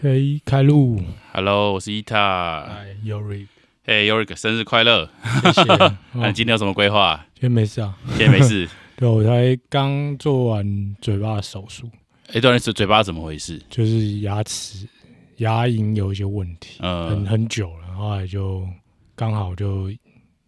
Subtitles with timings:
[0.00, 0.98] OK，开路。
[1.34, 2.62] Hello，我是伊塔。
[2.62, 3.46] 哎，Yuri，
[3.84, 5.06] 嘿 y o r i k 生日快乐！
[5.44, 5.62] 谢谢。
[6.16, 7.22] 那、哦你今天有什么规划？
[7.34, 8.66] 今天没事啊，今天没事。
[8.96, 11.86] 对我才刚做完嘴巴的手术，
[12.28, 13.60] 哎，对了，是嘴巴怎么回事？
[13.68, 14.88] 就是牙齿
[15.36, 18.66] 牙龈有一些问题，很嗯，很久了，后来就
[19.14, 19.92] 刚好就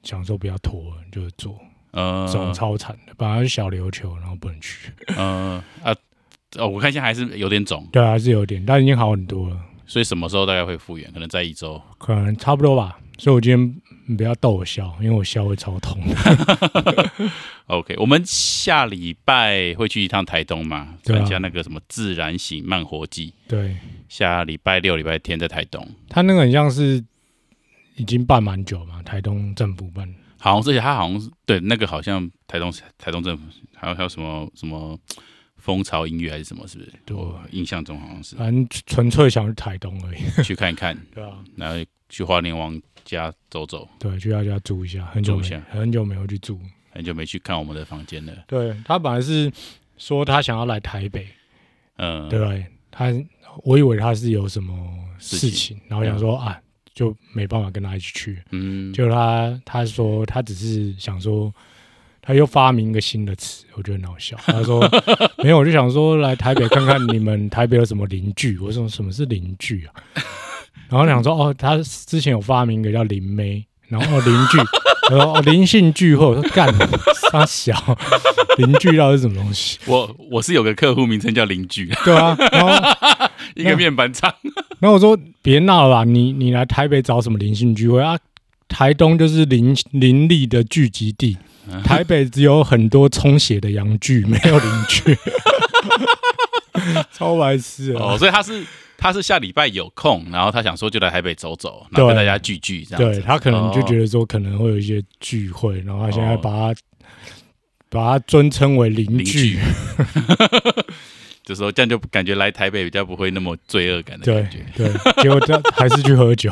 [0.03, 1.59] 想说不要拖了，就做，
[1.93, 5.95] 嗯这种超惨的，本来是小琉球，然后不能去，嗯啊，
[6.59, 9.57] 哦，我看现在还是有点肿，对，还是有点，但已经好很多了，
[9.87, 11.11] 所以什么时候大概会复原？
[11.13, 11.81] 可能在一周。
[11.99, 12.99] 可能差不多吧。
[13.19, 17.11] 所以我今天你不要逗我笑，因为我笑会超痛的。
[17.69, 23.33] OK，我们下礼拜会去一趟台东嘛，对啊参加那个什么自然醒慢活季。
[23.47, 23.77] 对
[24.09, 27.05] 下礼拜六、礼拜天在台东，他那个很像是
[27.97, 30.13] 已经办蛮久嘛，台东政府办。
[30.39, 33.45] 好像而且他好像是对那个好像台东台东政府
[33.77, 34.99] 还有还有什么什么
[35.63, 36.93] 蜂巢音乐还是什么，是不是？
[37.07, 40.19] 对我印象中好像是反正纯粹想去台东而已。
[40.43, 46.61] 去看一看， 对啊，然后去花莲王家走走，对，去他家住一下，很久很久没有去住。
[46.91, 48.45] 很久没去看我们的房间了。
[48.47, 49.51] 对他本来是
[49.97, 51.27] 说他想要来台北，
[51.97, 52.67] 嗯，对？
[52.91, 53.07] 他
[53.65, 54.75] 我以为他是有什么
[55.19, 56.61] 事情事情，然后想说啊，
[56.93, 58.43] 就没办法跟他一起去。
[58.51, 61.51] 嗯，就他他说他只是想说，
[62.25, 64.37] 他又发明一个新的词，我觉得很好笑。
[64.47, 64.81] 他说
[65.39, 68.57] 没有，我就想说来台北看看你们台北有什么邻居。
[68.59, 69.93] 我说什么是邻居啊？
[70.89, 74.59] 然后想说哦，他之前有发明一个叫林妹，然后哦邻居，
[75.11, 76.73] 他说哦灵性聚会，我说干
[77.33, 77.75] 他小，
[78.59, 79.79] 邻居到底是什么东西？
[79.87, 84.33] 我我是有个客户名称叫邻居，对啊，然后一个面板厂。
[84.79, 88.19] 然后我说别闹了吧，你你来台北找什么灵性聚会啊？
[88.69, 91.37] 台东就是林林立的聚集地，
[91.85, 95.17] 台北只有很多充血的洋剧，没有邻居，
[97.13, 98.65] 超白痴哦，所以他是
[98.99, 103.21] 他是下礼拜有空，然后他想说就来台北走走，然后跟大家聚聚这样子。
[103.21, 106.75] 对他可能就觉得得说可能会有一些聚会，然后他现在哦把他、
[107.89, 109.59] 把他尊称为邻邻居居，，
[111.45, 114.59] 就说这样就感觉来台北比较不会那么罪恶感的对感觉。
[114.77, 116.51] 对，结果他还是去喝酒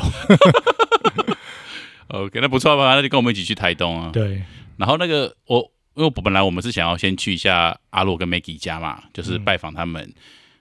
[2.07, 2.95] ，OK，那不错吧？
[2.95, 4.09] 那就跟我们一起去台东啊。
[4.13, 4.41] 对
[4.81, 5.59] 然后那个我，
[5.93, 10.11] 因为我本来我们是想要先去一下阿洛跟 Maggie 家嘛，就是嗯拜访他们，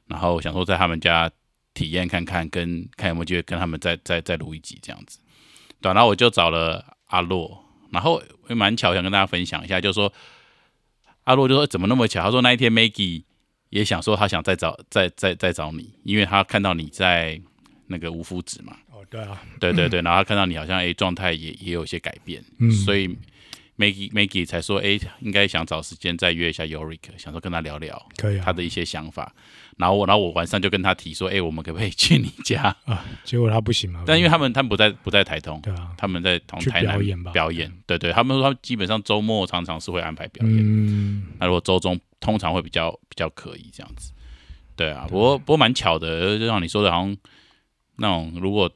[0.09, 1.31] 然后想说在他们家
[1.73, 5.19] 体验看看，跟看有没有机会跟他们再再再录一集这样子。
[5.81, 10.13] 对啊、然后我就找了阿洛，然后也蛮巧，想跟大家分享一下，就是说
[11.25, 12.23] 阿洛就说怎么那么巧？
[12.23, 13.23] 他说那一天 Maggie
[13.71, 17.41] 也想说他想再找再再再找你，因为他看到你在
[17.87, 23.17] 那个无夫子嘛，哦对啊，对对对，然后他看到你好像诶状态也也有一些改变，嗯所以
[23.81, 29.35] Maggie Maggie 才说哎应该想找时间再约一下 Yorick，想说跟他聊聊可以啊他的一些想法。
[29.79, 32.65] 然后我然后我晚上就跟他提说，哎，我们可不可以去你家？
[32.85, 44.13] 啊，结果他不行嘛，但因为他们他们不在不在台东，对啊，他们在同台南表演吧表演，对对，他们说他们基本上周末常常是会安排表演，嗯，那如果周中通常会比较比较可以这样子。
[44.77, 47.17] 对啊，不过不过蛮巧的，就像你说的，好像
[47.97, 48.71] 那种如果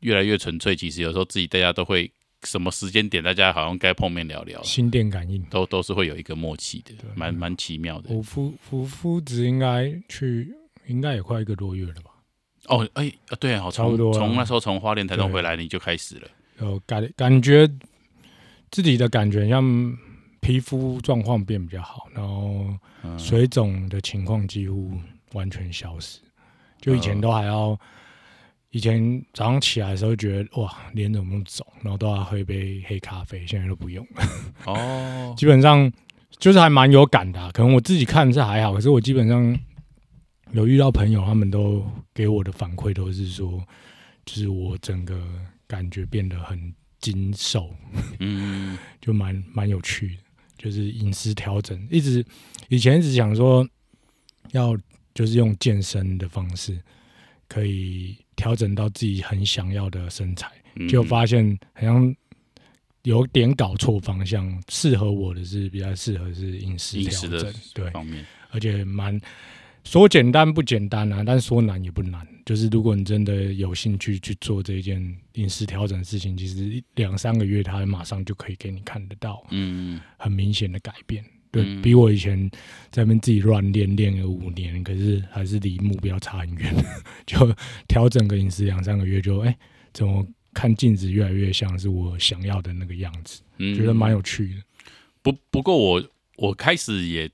[0.00, 2.10] 越来越纯粹，其实有时候自己大家都会
[2.44, 5.42] 什么时间点，大家好像该碰面聊聊，心电感应。
[5.44, 8.14] 都都是会有一个默契的，蛮蛮奇妙的。
[8.14, 10.54] 我夫夫夫子应该去，
[10.86, 12.10] 应该也快一个多月了吧？
[12.66, 16.28] 哦，哎、啊对啊，差不多啊从从那时候从花莲台东回来，你就开始了。
[16.60, 17.68] 有感感觉
[18.70, 19.98] 自己的感觉像
[20.40, 22.66] 皮肤状况变比较好，然后
[23.02, 24.92] 嗯，水肿的情况几乎
[25.32, 26.18] 完全消失。
[26.80, 27.78] 就以前嗯都还要，
[28.70, 34.22] 以前早上起来的时候觉得哇脸怎么那么肿，然后都要喝一杯黑咖啡，现在都不用了，
[34.66, 35.90] 哦， 基本上
[36.38, 39.58] 就是还蛮有感的啊、可能我自己看是还好，可是我基本上
[40.52, 43.62] 有遇到朋友，他们都给我的反馈都是说，
[44.24, 45.20] 就是我整个
[45.66, 47.74] 感觉变得很精瘦，
[48.18, 48.78] 嗯。
[49.00, 50.22] 就蛮蛮有趣的。
[50.58, 52.22] 就是饮食调整，一直
[52.68, 53.66] 以前一直想说
[54.52, 54.76] 要
[55.14, 56.78] 就是用健身的方式，
[57.48, 62.16] 可以调整到自己很想要的身材，嗯，结果发现好像
[63.02, 64.62] 有点搞错方向。
[64.68, 69.20] 适合我的是比较适合是饮食调整，对，方面，而且蛮
[69.84, 72.26] 说简单不简单啊，但说难也不难。
[72.46, 75.00] 就是如果你真的有兴趣去做这件
[75.34, 81.22] 饮食调整的事情，其实两三个月，它马上就可以给你看得到嗯很明显的改变。
[81.50, 81.82] 对、嗯。
[81.82, 82.50] 比我以前
[82.90, 86.74] 在那边自己乱练练了五年，可是还是离目标差很远。
[87.26, 87.54] 就
[87.88, 89.56] 调整个饮食两三个月就，哎，
[89.92, 94.62] 怎么看镜子越来越像是我想要的那个样子，嗯，觉得蛮有趣的。
[95.22, 96.02] 不不过我
[96.36, 97.30] 我开始也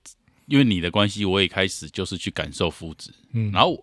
[0.46, 3.82] 因为你的关系，我也开始就是去感受肤质，嗯，然后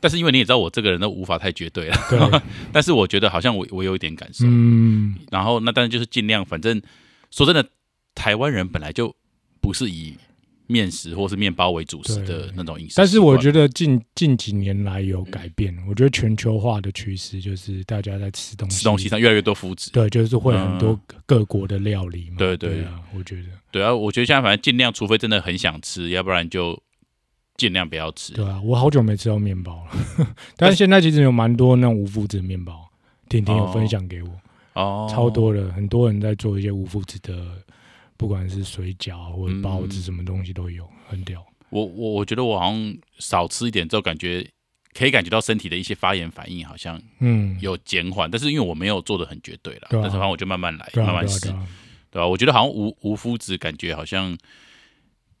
[0.00, 2.40] 但是因为你也知道我这个人都无法太绝对了，对，
[2.72, 6.80] 但是我觉得好像我我有一点感受，嗯，然后那当然就是尽量，反正
[7.30, 7.68] 说真的，
[8.14, 9.14] 台湾人本来就
[9.64, 10.14] 不是以
[10.66, 22.74] 面食或是面包为主食的那种饮食，但是我觉得近近几年来有改变，我觉得全球化的趋势就是大家在吃东西，吃东西上越来越多麸质，对，就是会很多各国的料理嘛，对对。
[22.74, 23.48] 对啊，我觉得。
[23.70, 26.80] 对啊，我觉得现在反正尽量，除非真的很想吃，要不然就
[27.56, 28.34] 尽量不要吃。
[28.34, 32.90] 对啊，我好久没吃到面包了， 但是现在其实有蛮多那种无麸质面包，
[33.28, 34.30] 婷婷有分享给我，
[34.74, 37.34] 哦，超多的，很多人在做一些无麸质的，
[38.16, 40.02] 不管是水饺或者包子，嗯。
[40.02, 41.44] 什么东西都有，很屌。
[41.70, 44.48] 我我我觉得我好像少吃一点之后，感觉
[44.92, 50.02] 可以感觉到身体的一些发炎反应好像嗯，有减缓，但是因为我没有做的很绝对啦，对啊。
[50.02, 51.40] 但是反正我就慢慢来，啊，慢慢试，
[52.10, 54.36] 对吧、我觉得好像无无麸质感觉好像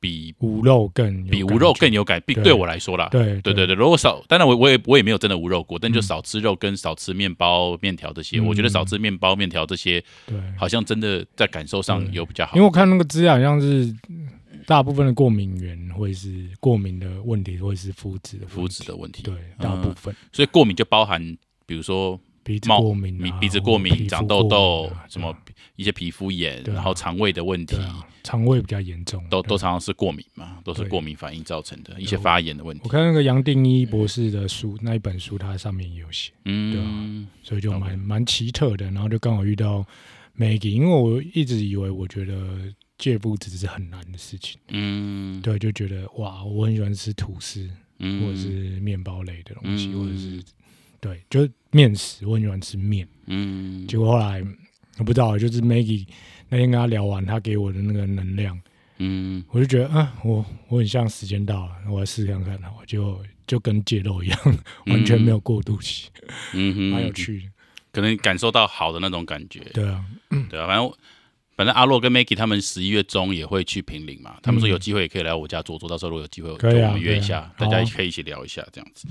[0.04, 3.66] 比无肉更比无肉更有感，比对对我来说啦，对对对。
[3.66, 6.02] 对，如果少，当然我我也我也没有真的无肉过，但就嗯。
[6.02, 12.54] 少吃肉跟少吃面包、面条这些，嗯我觉得少吃面包、面条这些，对，好像真的在感受上有比较好。
[12.54, 12.66] 因为。
[12.66, 13.94] 我看那个资料，好像是
[14.66, 20.14] 大部分的过敏源会是过敏的问题，会是肤质的肤质的问题，对，大部分。
[20.30, 21.22] 所以过敏就包含，
[21.64, 25.34] 比如说鼻子过敏啊，鼻鼻子过敏、长痘痘啊，什么
[25.76, 26.74] 一些皮肤炎，啊。
[26.74, 32.82] 然后肠胃的问题，啊，肠胃比较严重，都都常常是过敏嘛，都是过敏反应造成的一些发炎的问题。
[32.84, 32.88] 我。
[32.88, 38.84] 看那个杨定一博士的书，那一本书，它上面也有写，嗯，对所以就蛮蛮奇特的。
[38.90, 39.84] 然后就刚好遇到
[40.38, 47.68] Maggie，因为我一直以为我觉得戒麸质是很难的事情，嗯，对，就觉得哇，我很喜欢吃吐司
[47.98, 49.98] 嗯，或者是面包类的东西，嗯。
[49.98, 50.42] 或者是
[51.04, 53.06] 对，就是面食，我很喜欢吃面。
[53.26, 54.42] 嗯，结果后来
[54.96, 56.06] 我不知道，就是 Maggie
[56.48, 58.58] 那天跟他聊完，他给我的那个能量，
[58.96, 64.38] 嗯我就觉得啊，我我很像时间到了，我来试看看好了，结果就跟戒肉一样，
[64.86, 66.08] 完全没有过渡期，
[66.54, 67.48] 嗯哼，蛮有趣的。
[67.92, 70.02] 可能感受到好的那种感觉，对啊，
[70.48, 70.90] 对啊，反正
[71.56, 79.06] 反正阿洛跟 Maggie 他们十一月中也会去平陵嘛，他们说有机会也可以来我家坐坐，到时候如果有机会，我们约一下大家可以一起聊一下这样子，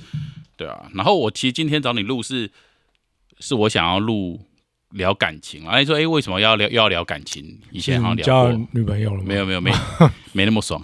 [0.57, 0.89] 对啊。
[0.93, 2.51] 然后我其实今天找你录是，
[3.39, 4.41] 是我想要录
[4.91, 7.59] 聊感情啊，你说哎，为什么要聊又要聊感情？
[7.71, 9.23] 以前好像聊交过，女朋友了吗？
[9.25, 9.71] 没有没有没
[10.33, 10.81] 没那么爽。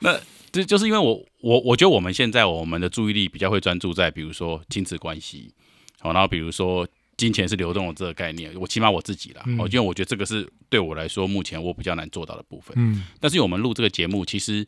[0.00, 0.18] 那
[0.52, 5.52] 这就是因为我我我觉得我们现在我们的注意力比较会专注在比如说亲子关系，
[6.00, 6.86] 好，然后比如说
[7.20, 12.74] 金钱是流动的这个概念，我起码我自己啦，因为我觉得这个是对我来说目前我比较难做到的部分。
[12.78, 14.66] 嗯但是我们录这个节目，其实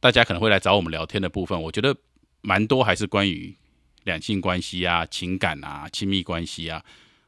[0.00, 1.96] 大家可能会来找我们聊天的部分，我觉得
[2.40, 3.54] 蛮多还是关于
[4.02, 6.82] 两性关系啊、情感啊、亲密关系啊，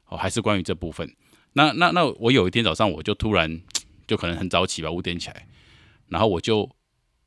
[0.09, 1.15] 哦，还是关于这部分。
[1.53, 3.61] 那那那我有一天早上我就突然
[4.09, 5.47] 就可能很早起吧，五点起来，
[6.09, 6.69] 然后我就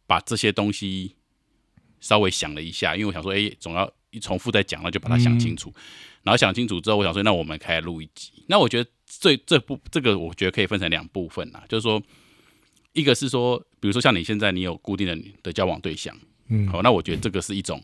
[0.05, 1.15] 把这些东西
[2.01, 5.73] 稍微想了一下，因为我想说，哎、总要一重复再讲，了就把它想清楚。
[6.23, 8.31] 然后想清楚之后，我想说，那我们开始录一集。
[8.47, 12.01] 那我觉得这这部这个，我觉得可以分成两部分啊，就是说，
[12.93, 16.17] 一个是说，比如说像你现在你有固定的的交往对象，
[16.47, 17.83] 嗯，好，那我觉得这个是一种，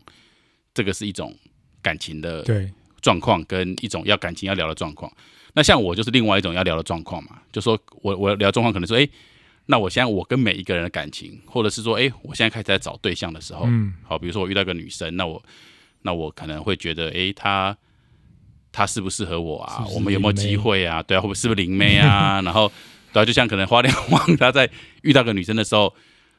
[0.74, 1.36] 这个是一种
[1.80, 5.12] 感情的对，状况，跟一种要感情要聊的状况。
[5.54, 9.08] 那像我就是另外一种要聊的状况嘛，就说我我聊状况可能说，哎、
[9.66, 15.40] 那我现在我跟每一个人的感情，或者是说，哎、我现在开始在找对象的时候，嗯好，比如说我遇到一个女生，那我
[16.02, 17.76] 那我可能会觉得，诶，他
[18.70, 19.84] 他适不适合我啊？
[19.84, 21.02] 是是我们有没有机会啊？
[21.02, 22.40] 对啊，会不会是不是灵妹啊？
[22.44, 22.70] 然后
[23.12, 24.68] 对啊，就像可能花莲王他在
[25.02, 25.94] 遇到个女生的时候，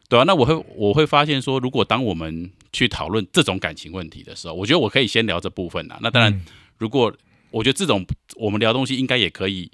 [0.10, 5.98] 对啊，那我会我会发现说，如果当我们去讨论这种感情问题的时候，我觉得我可以先聊这部分啊。
[6.02, 6.46] 那当然，嗯
[6.78, 7.14] 如果
[7.52, 8.06] 我觉得这种
[8.36, 9.72] 我们聊东西应该也可以。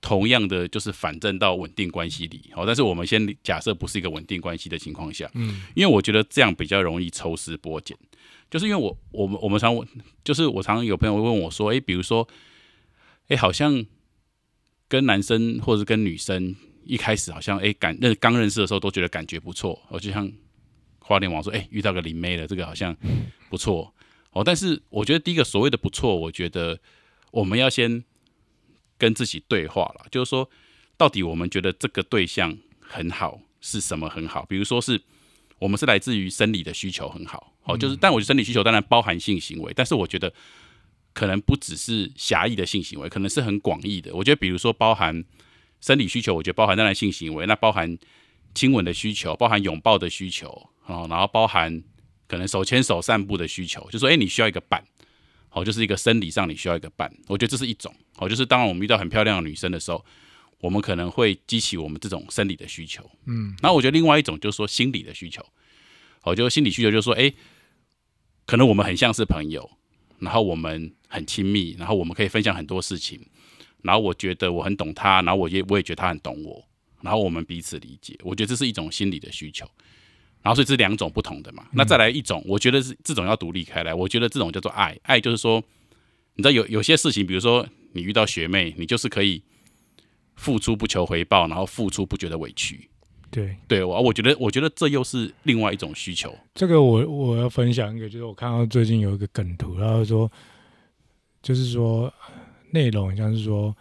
[0.00, 7.96] 同样的就是反正到稳定关系里，好，但是我们先假设不是一个稳定关系的情况下，嗯因为我觉得这样比较容易抽丝剥茧，
[8.50, 9.74] 就是因为我我们我们常
[10.24, 12.26] 就是我常常有朋友会问我说，诶，比如说，
[13.28, 13.84] 诶，好像
[14.88, 20.30] 跟男生或者跟女生一开始好像诶感认刚认识的时候都觉得感觉不错，哦，就像
[21.00, 22.96] 花莲网说，诶，遇到个灵妹了，这个好像
[23.50, 23.94] 不错
[24.32, 26.78] 哦，但是我觉得第一个所谓的不错，我觉得
[27.30, 28.02] 我们要先
[28.96, 30.48] 跟自己对话了，就是说，
[30.96, 34.46] 到底我们觉得这个对象很好是什么很好？
[34.46, 35.02] 比如说是
[35.58, 40.32] 我们是来自于生理的需求很好，好、就是，但我觉得生理需求当然包含性行为，但是我觉得
[41.12, 44.14] 可能不只是狭义的性行为，可能是很广义的。
[44.14, 45.24] 我觉得比如说包含
[45.80, 47.98] 生理需求，我觉得包含当然性行为，那包含
[48.54, 51.82] 亲吻的需求，包含拥抱的需求，哦，然后包含
[52.26, 54.84] 可能手牵手散步的需求，就说，哎，你需要一个伴。
[55.50, 57.92] 哦，就是一个生理上你需要一个伴，我觉得这是一种。
[58.18, 60.04] 哦，就是当我们遇到很漂亮的女生的时候，
[60.60, 63.08] 我们可能会激起我们这种生理的需求。
[63.26, 65.44] 嗯，那我觉得另外一种就是说心理的需求。
[66.20, 67.32] 好，就是心理需求，就是说，哎、
[68.44, 69.70] 可能我们很像是朋友，
[70.18, 73.24] 然后我们很亲密，然后我们可以分享很多事情，
[73.82, 76.62] 然后我觉得我很懂他，然后我也我也觉得他很懂我，
[77.00, 79.64] 然后我们彼此理解，我觉得这是一种心理的需求。
[80.42, 85.62] 然后所以这两种不同的嘛，那再来一种，我觉得是这种要独立开来，我觉得这种叫做爱，爱就是说，
[86.34, 89.42] 你知道有有些事情，比如说你遇到学妹，你就是可以
[90.38, 92.88] 付出不求回报，然后付出不觉得委屈。
[93.30, 96.34] 对，对我我觉得我觉得这又是另外一种需求。
[96.54, 100.30] 这个我我要分享一个，就是我看到最近有一个梗图，然后说，
[101.42, 102.10] 就是说
[102.70, 103.76] 内容像是说，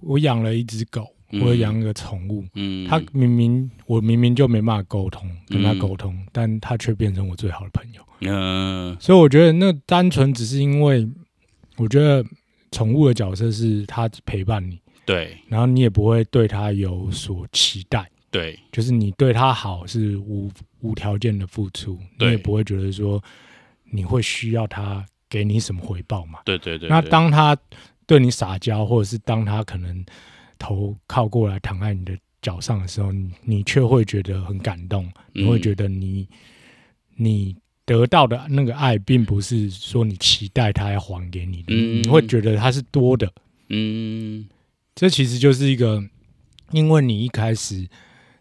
[0.00, 8.02] 我养了一只狗，嗯我养了个宠物，嗯，它明明我明明就没办法沟通，跟它嗯沟通，但它却变成我最好的朋友。
[8.24, 11.08] 嗯所以我觉得那单纯只是因为，
[11.76, 12.22] 我觉得
[12.72, 14.78] 宠物的角色是它陪伴你，
[15.12, 15.36] 对。
[15.48, 18.58] 然后你也不会对他有所期待，对。
[18.70, 20.50] 就是你对他好是无
[20.80, 23.22] 无条件的付出，你也不会觉得说
[23.90, 26.40] 你会需要他给你什么回报嘛。
[26.44, 27.56] 对对对，那当他
[28.06, 30.04] 对你撒娇，或者是当他可能
[30.58, 36.28] 头靠过来躺在你的脚上的时候，你你却会觉得很感动，你会觉得得你
[37.16, 37.54] 你
[37.84, 42.02] 得到的那个爱，并不是说你期待他要还给你的，嗯。
[42.02, 43.30] 你会觉得他是多的。
[43.68, 44.46] 嗯
[44.94, 46.02] 这其实就是一个，
[46.70, 47.88] 因为你一开始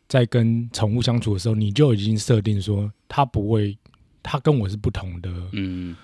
[0.08, 3.78] 在跟宠物相处的时候，你就已经设定说，它不会，
[4.22, 5.96] 它跟我是不同的，嗯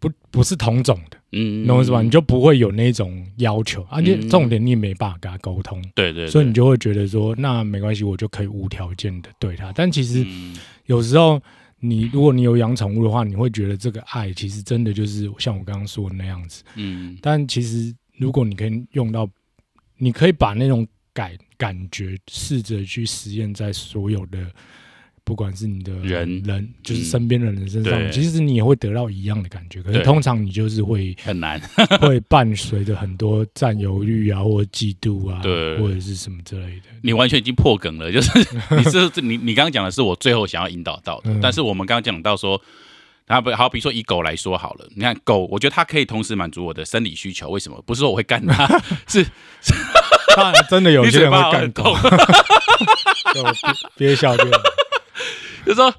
[0.00, 2.02] 不不是同种的，嗯，懂我意思吧？
[2.02, 9.70] 你就不会有那种要求，而且嗯重点你也没办法跟他沟通，对对，所以你就就会觉得说，那没关系，我就可以无条件的对他。
[9.72, 11.40] 但其实嗯有时候，
[11.78, 16.64] 你如果你有养宠物的话，你会觉得这个爱其实真的就是像我刚刚说的那样子。
[16.74, 19.28] 嗯但其实如果你可以用到，
[19.98, 24.38] 你可以把那种感感觉试着去实验在所有的。
[25.24, 29.80] 不管是你的人人，就是嗯身边的人身上，对其实你也会得到一样的感觉。
[29.80, 31.60] 可是通常你就是会很难，
[32.02, 36.86] 会伴随着很多占有欲啊，或者嫉妒啊，对或者是什么之类的。
[37.02, 38.30] 你完全已经破梗了，就是
[38.76, 42.60] 你是这你你刚刚讲的是我最后想要引导到的，嗯但是我们刚刚讲到说，
[43.32, 47.80] 然后不好比说以狗来说好了，你看狗，我觉得它可以同时满足我的生理需求，为什么？
[47.86, 48.68] 不是说我会干它，
[49.08, 49.24] 是
[50.36, 52.10] 当然，真的有你些人会干狗痛，，
[53.32, 53.54] 就憋
[53.96, 54.44] 憋笑 就
[55.64, 55.94] 就说，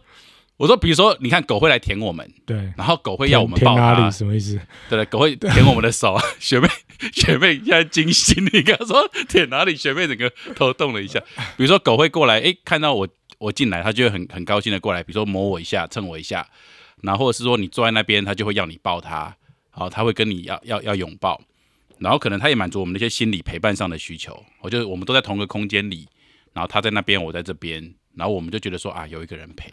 [0.57, 2.55] 我说比如说，你看狗会来舔我们，对。
[2.77, 4.59] 然后狗会要我们抱哪里，什么意思？
[4.87, 6.23] 对对，狗会舔我们的手啊。
[6.39, 6.69] 学妹，
[7.13, 9.75] 学妹现在惊醒，你刚刚说舔哪里？
[9.75, 11.19] 学妹整个头动了一下。
[11.57, 13.07] 比如说狗会过来，哎，看到我
[13.39, 16.47] 我进来，它就会很很高兴的过来，比如说摸我一下，蹭我一下，
[17.03, 19.37] 然后或者是说你坐在那边，它就会要你抱它，
[19.69, 21.39] 好，它会跟你要要要拥抱，
[21.99, 24.43] 然后可能它也满足我们那些心理陪伴上的需求。
[24.61, 26.07] 我就我们都在同个空间里，
[26.53, 29.71] 然后它在那边，我在这边，然后我们就觉得说啊，有一个人陪。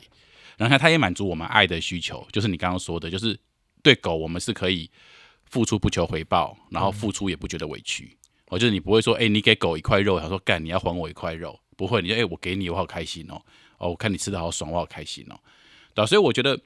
[0.59, 3.39] 然后它也满足我们爱的需求，就是你刚刚说的，就是
[3.83, 4.91] 对狗我们是可以
[5.45, 8.15] 付出不求回报，然后付出也不觉得委屈。
[8.49, 13.41] 我、就是你不会说，哎、你给狗一块肉，他说干你要还我一块肉，不会，你就哎、我给你，我好开心哦，
[13.79, 15.39] 哦，我看你吃的好爽，我好开心哦，
[15.95, 16.61] 对、所以我觉得，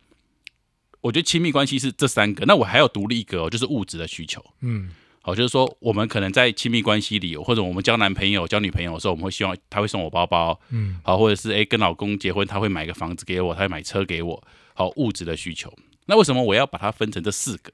[1.05, 4.43] 我觉得亲密关系是这三个，那我还有独立一个哦，就是物质的需求。
[4.61, 4.89] 嗯，
[5.21, 14.43] 好，就是说我们可能在亲密关系里，或者我们交男朋友、交女朋友的时候，我们会希望他会送我包包，嗯，好，或者是诶跟老公结婚，他会买个房子给我，他会买车给我，
[14.73, 15.71] 好物质的需求。
[16.07, 17.71] 那为什么我要把它分成这四个？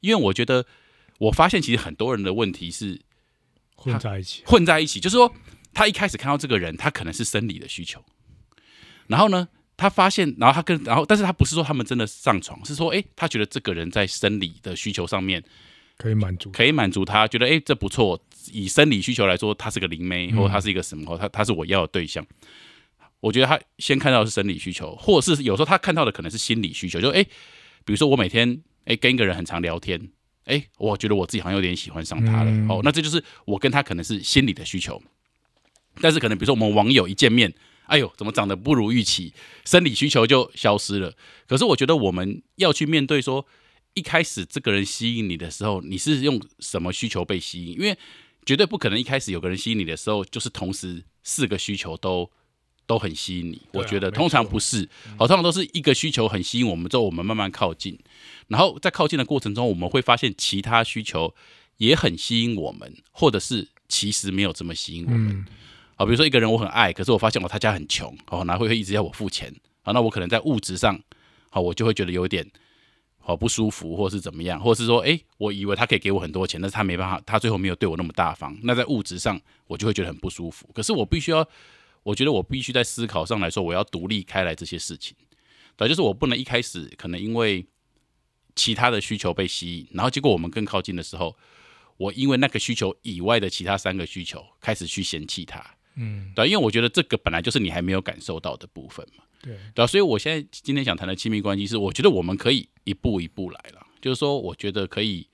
[0.00, 0.66] 因为我觉得
[1.18, 3.00] 我发现其实很多人的问题是
[3.76, 4.42] 混在一起。
[4.44, 5.32] 混在一起，就是说
[5.72, 8.04] 他一开始看到这个人，他可能是生理的需求，
[9.06, 9.46] 然后呢，
[9.82, 15.42] 他发现，然后他跟，然后但是他不是说他们真的上床，是说诶，他觉得这个人在生理的需求上面
[15.98, 16.50] 可以满足。
[16.50, 18.18] 可以满足他，觉得诶这不错。
[18.50, 22.26] 以生理需求来说，他是个灵妹，嗯或者他是一个什么，或他他是我要的对象。
[23.20, 27.22] 我觉得他先看到的是生理需求，或者是有时候他看到的可能是心理需求，就诶，
[27.84, 30.10] 比如说我每天哎跟一个人很常聊天，
[30.46, 32.50] 诶，我觉得我自己好像有点喜欢上他了。
[32.50, 35.00] 嗯哦，那这就是我跟他可能是心理的需求。
[36.00, 37.54] 但是可能比如说我们网友一见面，
[37.86, 39.34] 哎呦，怎么长得不如预期，
[39.64, 41.14] 生理需求就消失了。
[41.46, 43.46] 可是我觉得我们要去面对说，
[43.94, 47.74] 一开始这个人吸引你的时候，你是用什么需求被吸引？
[47.74, 47.98] 因为
[48.46, 52.30] 绝对不可能一开始有个人吸引你的时候，就是同时四个需求都
[52.86, 53.56] 都很吸引你。
[53.56, 57.98] 啊我觉得通常不是，好，通常都是一个需求很吸引我们之后，我们慢慢靠近，
[58.48, 61.34] 然后在靠近的过程中，我们会发现其他需求
[61.76, 65.30] 也很吸引我们，或者是其实没有这么吸引我们。
[65.30, 65.46] 嗯，
[65.96, 71.00] 好，比如说一个人我很爱，可是我发现我他家很穷，哦，然后会一直要我付钱，好，那我可能在物质上，
[71.50, 72.44] 好，我就会觉得有点
[73.18, 80.68] 好不舒服，或是怎么样，或是说，诶，我以为他可以给我很多钱，但是他没办法，他最后没有对我那么大方，那在物质上我就会觉得很不舒服。
[80.74, 81.46] 可是我必须要，
[82.02, 85.16] 我觉得我必须在思考上来说，我要独立开来这些事情。
[85.76, 87.64] 对，就是我不能一开始可能因为
[88.56, 91.36] 其他的需求被吸引，然后结果我们更靠近的时候，
[91.96, 95.64] 我因为那个需求以外的其他三个需求开始去嫌弃他。
[95.94, 99.24] 嗯，对，因为我觉得这个本来就是你还没有感受到的部分嘛。
[99.42, 105.28] 对，对啊，所以我现在今天想谈的亲密关系是，我觉得我们可以一步一步来了，就是说，我觉得可以，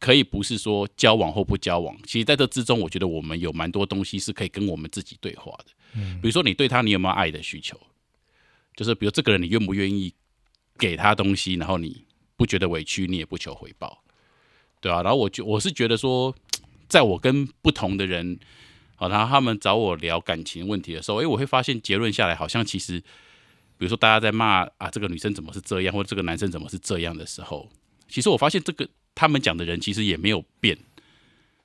[0.00, 5.66] 可以不是说交往或不交往，其实在这之中，我觉得我们有蛮多东西是可以跟我们自己对话的。
[5.94, 7.78] 嗯比如说，你对他，你有没有爱的需求？
[8.74, 10.12] 就是比如这个人，你愿不愿意
[10.78, 12.04] 给他东西，然后你
[12.36, 14.02] 不觉得委屈，你也不求回报，
[14.80, 15.02] 对啊。
[15.02, 16.34] 然后我觉我是觉得说，
[16.88, 18.40] 在我跟不同的人。
[19.00, 27.66] 好，然后他们找我聊感情问题的时候，诶，我会发现结论下来，好像其实，比如说大家在骂啊，这个女生怎么是这样，或者这个男生怎么是这样的时候，
[28.10, 30.76] 其实我发现这个他们讲的人其实也没有变，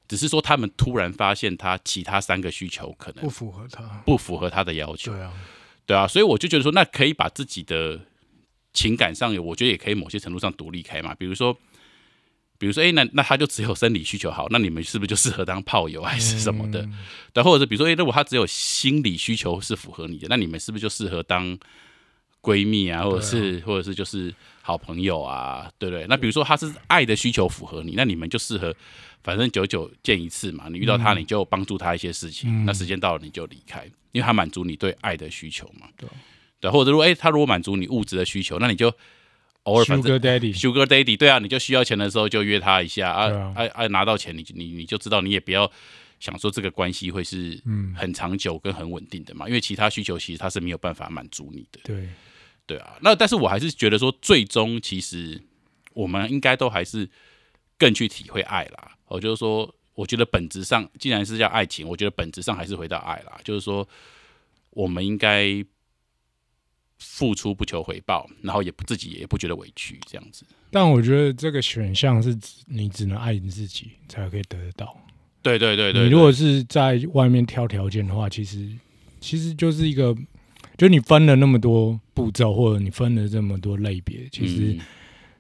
[0.08, 3.84] 只是说他们突然发现他其他三个需求可能不符合他。
[4.06, 5.34] 不符合他的要求，对啊，
[5.86, 8.00] 对啊，所以我就觉得说，那可以把自己的
[8.72, 11.58] 情感上，我觉得也可以某些程度上独立开嘛，比如说。
[12.58, 16.82] 比如说，哎，那那他就只有生理需求好，那你们是不是就适合当炮友还是什么的？
[16.84, 16.94] 嗯
[17.34, 21.58] 对，或者是比如说，哎，如果他只有心理需求是符合你的，那你们是不是就适合当
[22.42, 26.06] 闺蜜啊，或者是、或者是就是好朋友啊，对不对？
[26.08, 28.74] 那比如说他是爱的需求符合你，那你们就适合，
[29.24, 35.88] 反正久久见一次嘛，你遇到他嗯你就帮助他一些事情，嗯那时间到了你就离开，因为他满足你对爱的需求嘛。
[35.98, 36.08] 对
[36.62, 38.94] 对，或者如果哎他如果满足你物质的需求，那你就
[39.66, 43.88] 偶尔反正 Sugar Daddy，Sugar Daddy，对啊，你就需要钱的时候就约他一下啊哎哎啊啊！
[43.88, 45.72] 拿到钱你你你就知道，你也不要
[46.20, 52.10] 想说这个关系会是嗯很长久跟很稳定的嘛，因为其他需求其实他是没有办法满足你的，对，
[52.66, 52.96] 对啊。
[53.02, 55.42] 那但是我还是觉得说，最终其实
[55.94, 57.10] 我们应该都还是
[57.78, 58.92] 更去体会爱啦。
[59.08, 63.88] 我就是说，我觉得本质上既然是叫爱情，我觉得本质上还是回到爱啦，就是说
[64.70, 65.66] 我们应该。
[66.98, 70.46] 付出不求回报，然后也不自己也不觉得委屈，这样子。
[70.72, 74.98] 但我觉得这个选项是指你只能爱你自己才可以得得到。
[75.42, 78.68] 对对对对你如果是在外面挑条件的话，其实
[79.20, 80.16] 其实就是一个，
[80.78, 84.80] 就你分了那么多步骤，或者你分了这么多类别，其实嗯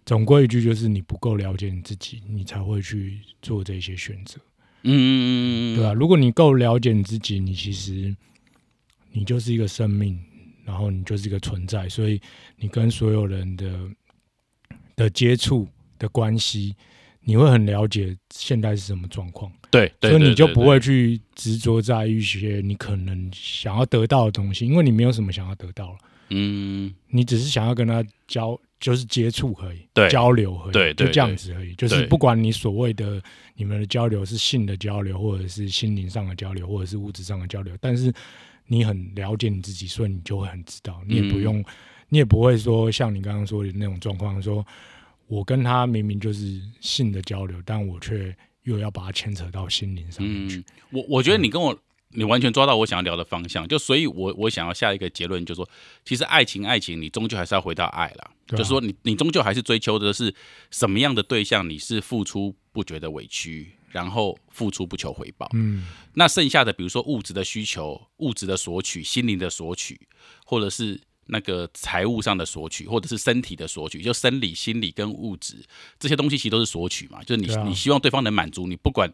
[0.05, 4.39] 总归一句就是你不够了解你自己，你才会去做这些选择，
[4.83, 8.15] 嗯，对吧、如果你够了解你自己，你其实
[9.11, 10.19] 你就是一个生命，
[10.65, 12.19] 然后你就是一个存在，所以
[12.57, 13.79] 你跟所有人的
[14.95, 16.75] 的接触的关系，
[17.21, 19.51] 你会很了解现在是什么状况。
[19.71, 20.79] 对对，所以你就不会。
[20.79, 25.97] 去执着在一些你可能想要得到的东西，因为你没有什么想要得到了，
[26.29, 31.73] 嗯，你只是想要跟他交，就是接触而已，对交流而已，就这样子而已。
[31.75, 33.21] 就是不管你所谓的
[33.55, 38.13] 你们的交流是性的交流，或者是心灵上的交流，或者是物质上的交流，但是
[38.67, 41.65] 你很了解你自己，所以你就会很知道，你也不嗯用，
[42.09, 44.65] 你也不会说像你刚刚说的那种状况，说
[45.27, 50.57] 我跟他明明就是性的交流，但我却又要把它牵扯到心灵上面去。
[50.57, 51.77] 嗯，我我觉得你跟我，
[52.09, 55.69] 你完全抓到我想要聊的方向，就所以我，我想要下一个结论，就是说，
[56.03, 58.31] 其实爱情，爱情，你终究还是要回到爱了，啊。
[58.47, 60.33] 就是说你，你终究还是追求的是
[60.71, 65.49] 什么样的对象，你是付出不觉得委屈，然后付出不求回报。
[65.53, 69.97] 嗯，那剩下的，比如说物质的需求、物质的索取、心灵的索取，
[70.45, 75.63] 或者是那个财务上的索取，或者是身体的索取，就生理、心理跟物质
[75.97, 77.23] 这些东西，其实都是索取嘛。
[77.23, 79.09] 就是你、啊你希望对方能满足你，不管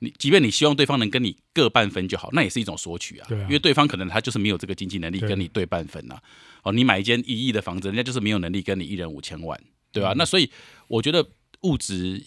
[0.00, 3.28] 你，即便你希望对方能跟你各半分就好，那也是一种索取啊。
[3.30, 6.20] 因为对方可能他就是没有这个经济能力跟你对半分呐、
[6.64, 9.56] 哦，你买一间一亿的房子，人家就是没有能力跟你一人五千万，
[9.92, 10.50] 对嗯吧、那所以
[10.88, 11.24] 我觉得
[11.62, 12.22] 物质、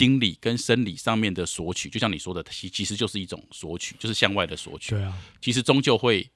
[0.00, 4.94] 心理跟生理上面的索取，就像你说的，其其实就是一种索取，就是向外的索取。
[4.94, 6.26] 对啊，其实终究会，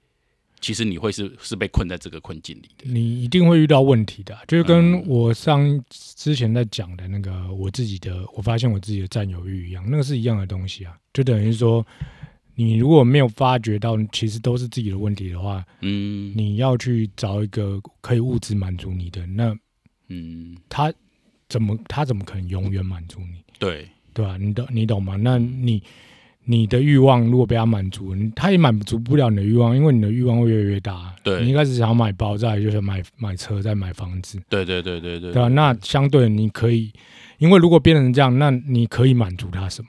[0.61, 2.85] 其实你会是是被困在这个困境里的。
[2.85, 4.67] 你一定会遇到问题的啊，就是嗯。
[4.67, 11.87] 跟我上之前在讲的那个我自己的，我发现我自己的占有欲一样，那个是一样的东西啊，就等于说，
[12.55, 16.35] 你如果没有发觉到其实都是自己的问题的话，嗯。
[16.37, 19.57] 你要去找一个可以物质满足你的，那
[20.11, 20.93] 嗯，他
[21.49, 23.43] 怎么他怎么可能永远满足你？
[23.59, 25.17] 对，对吧、你懂你懂吗？
[25.17, 25.83] 那你
[26.45, 31.15] 你的欲望如果被他满足，他也满足不了你的欲望，因为你的欲望会越来越大。
[31.23, 36.93] 对你一开始想要买包，再来就是买买车，再买房子，对对对对对对吧、那相对你可以，
[37.39, 39.83] 因为如果变成这样，那你可以满足他什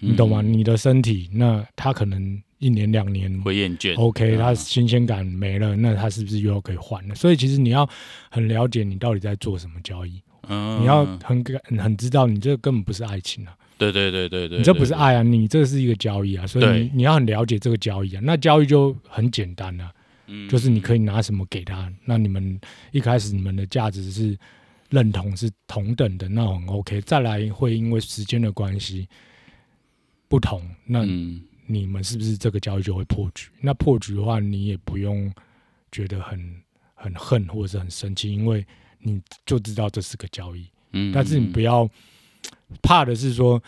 [0.00, 0.40] 你懂吗？
[0.40, 3.94] 嗯你的身体，那他可能一年两年会厌倦。
[3.96, 7.14] OK，嗯他新鲜感没了，那他是不是又要可以换了？
[7.14, 7.86] 所以其实你要
[8.30, 13.56] 很了解你到底在做什么交易，嗯你要很感很知道你这个根本不是爱情啊。
[13.76, 18.20] 对对对对对，你这不是，爱啊，你这是一个交易啊，所以你你要很了解这个交易啊。
[18.24, 19.92] 那交易就很简单啊，
[20.26, 24.36] 嗯就是你可以拿什么给他，那你们一开始你们的价值是
[24.90, 27.00] 认同是同等的，那很 OK。
[27.02, 29.08] 再来会因为时间的关系
[30.26, 33.48] 不同，那嗯你们是不是这个交易就会破局？
[33.60, 35.32] 那破局的话，你也不用
[35.92, 36.62] 觉得很
[36.94, 38.66] 很恨或者是很生气，因为
[39.00, 40.66] 你就知道这是个交易。
[40.92, 41.88] 嗯，但是你不要
[42.82, 43.62] 怕的是说，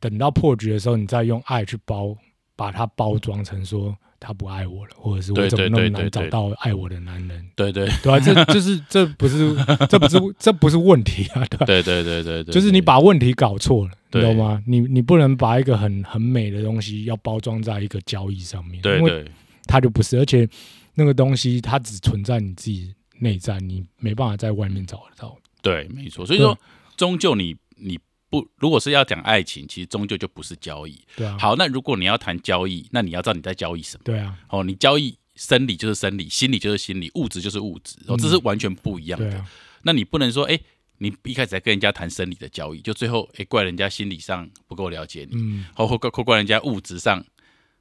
[0.00, 2.16] 等到破局的时候，你再用爱去包，
[2.56, 7.88] 把它包装成说他不爱我了，或者是我怎么那么难找到爱我的男人，对对。
[8.02, 9.54] 对啊、这就是这不是
[9.88, 14.22] 这不是这不是问题啊，对吧、对对对对对，就是你把问题搞错了，你对。
[14.22, 14.62] 懂吗？
[14.66, 19.32] 你你不能把一个很很美的东西要包装在一个交易上面，因为对对。
[19.66, 20.48] 它就不是，而且
[20.94, 25.36] 那个东西它只存在你自己内在，你没办法在外面找得到。
[25.62, 26.26] 对，没错。
[26.26, 26.58] 所以说，
[26.96, 27.98] 终究你你
[28.28, 31.00] 不如果是要讲爱情，其实终究就不是交易。
[31.16, 34.02] 对啊，好，那如果你要谈交易，那你要知道你在交易什么。
[34.04, 39.44] 对啊，哦，你交易生理就是生理，心理就是心理，物质就是物质，哦，这是完全不一样的。
[39.82, 40.58] 那你不能说，哎、
[40.98, 47.24] 你一开始在跟人家谈生理的交易，就最后哎、怪人家心理上不够了解你，嗯，或或怪或怪人家物质上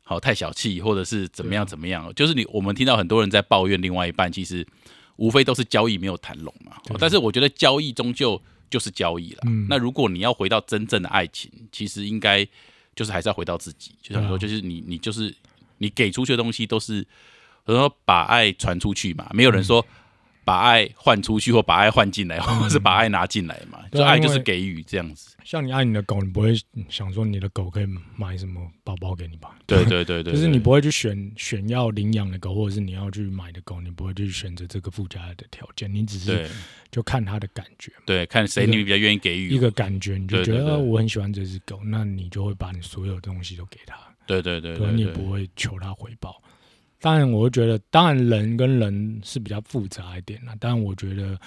[0.03, 4.65] 好太小气，或者是怎么样怎么样，就是你我们听到很多人在抱怨另外一半，其实
[5.15, 6.77] 无非都是交易没有谈拢嘛。
[6.99, 9.43] 但是我觉得交易终究就是交易了。
[9.45, 12.47] 嗯那如果你要回到真正的爱情，其实应该
[12.95, 15.33] 就是还是要回到自己，就像说，就是你你就是
[15.77, 17.05] 你给出去的东西都是，
[17.65, 19.85] 然后把爱传出去嘛，没有人说。
[20.43, 23.79] 把爱换出去，或把爱换进来，或者是把爱拿进来嘛？
[23.91, 25.35] 就爱就是给予这样子。
[25.43, 26.53] 像你爱你的狗，你不会
[26.89, 29.55] 想说你的狗可以买什么包包给你吧？
[29.67, 36.49] 对对对 对，就是你不会去选选要领养的狗，或者是你要去买的狗，你不会去选择这个附加的条件，你只是
[36.91, 46.41] 就看它的感觉，对，看谁你比较愿意给予一个感觉，你就觉得我很喜欢这只狗，那你就会把你所有的东西都给它，对对对对，对，你也不会求它回报。
[47.03, 50.55] 当然，我会觉得，当然人跟人是比较复杂一点啦。
[50.57, 51.37] 但我觉得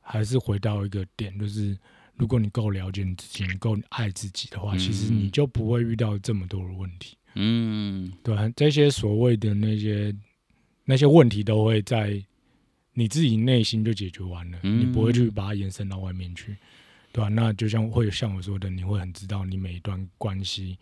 [0.00, 1.76] 还是回到一个点，就是
[2.16, 7.18] 如果你够了解你自己，你够爱自己的话，嗯其实你就不会遇到这么多的问题。
[7.34, 10.10] 嗯，对啊，这些所谓的那些
[10.86, 12.24] 那些问题都会在
[12.94, 16.56] 你自己内心就解决完了，嗯你不会去把它延伸到外面去，
[17.12, 20.78] 对吧、那就像会像我说的，你会很知道你每一段关系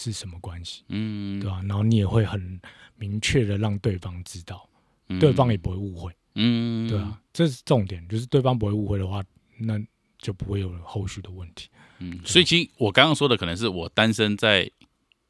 [0.00, 2.60] 是什么关系，嗯，对吧、然后你也会很
[2.96, 4.68] 明确的让对方知道，
[5.08, 5.18] 嗯。
[5.18, 9.24] 对方也不会误会，嗯，对啊，这是重点，就是对方不会误会的话，
[9.58, 9.76] 那
[10.16, 11.68] 就不会有后续的问题。
[11.98, 14.70] 嗯，所以其实我刚刚说的可能是我单身在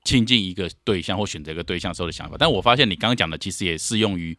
[0.05, 4.37] 亲近一个对象或选择一个对象时候的想法，但我发现你刚刚讲的其实也适用于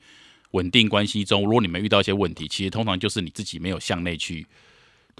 [0.51, 4.45] 稳定关系中，如果你们遇到一些问题，其实通常就是你自己没有向内去、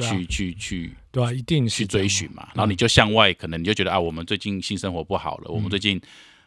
[0.08, 6.00] 去去去对啊，一定是去追寻嘛，然后你就向外，可能你就觉得啊，我们最近性生活不好了，我们最近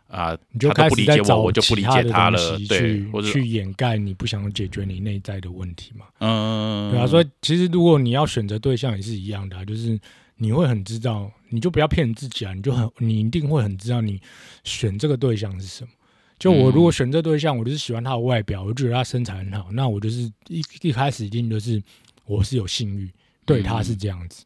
[0.09, 6.07] 啊，你就他开都不理解我，始在找我就不理其他的解他了，东西对，去或者去掩盖你不想解决你内在的问题嘛。
[6.19, 9.99] 嗯，对啊，所以其实如果你要选择对象也是一样的、啊，就是
[10.37, 14.21] 你会很知道，你就不要骗自己啊，你就很你一定会很知道你
[14.65, 15.91] 选这个对象是什么。
[16.39, 21.81] 就我如果选这对象，我就是喜欢他的外表，我就觉得他身材很好，那我就是一一开始一定就是
[22.27, 23.09] 我是有性欲，
[23.53, 24.45] 对他是这样子。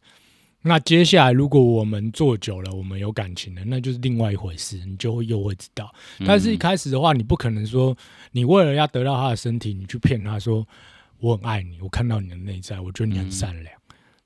[0.62, 5.95] 那接下来如果我们做久了，我们有感情了，那就是另外一回事，你就会又会知道。
[6.27, 7.97] 但是一开始的话，你不可能说
[8.33, 10.66] 你为了要得到他的身体，你去骗他说
[11.21, 13.73] 我很爱你，我看到你的内在，我觉得你很善良，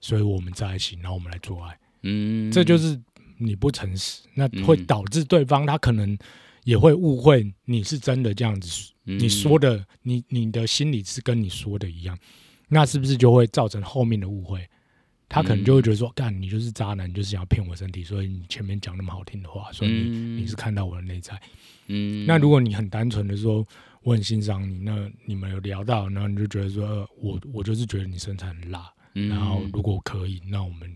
[0.01, 2.99] 所以我们在一起，然后我们来做爱，嗯，这就是
[3.37, 4.65] 你不诚实，那嗯。
[4.65, 6.17] 会导致对方他可能
[6.65, 9.19] 也会误会你是真的这样子，嗯。
[9.19, 12.19] 你说的，你你的心里是跟你说的一样，
[12.71, 14.67] 那是不是就会造成后面的误会？
[15.29, 20.37] 他可能就会觉得说，干你就是渣男，你就是想要骗我身体，所以你前面讲那么好听的话，所以你、嗯。
[20.39, 21.41] 你是看到我的内在。
[21.87, 23.65] 嗯，那如果你很单纯的说
[24.03, 29.29] 我很欣赏你，那你们有聊到，然后你就觉得说，呃我我就是觉得你身材很辣，嗯。
[29.29, 30.93] 然后如果可以，那我们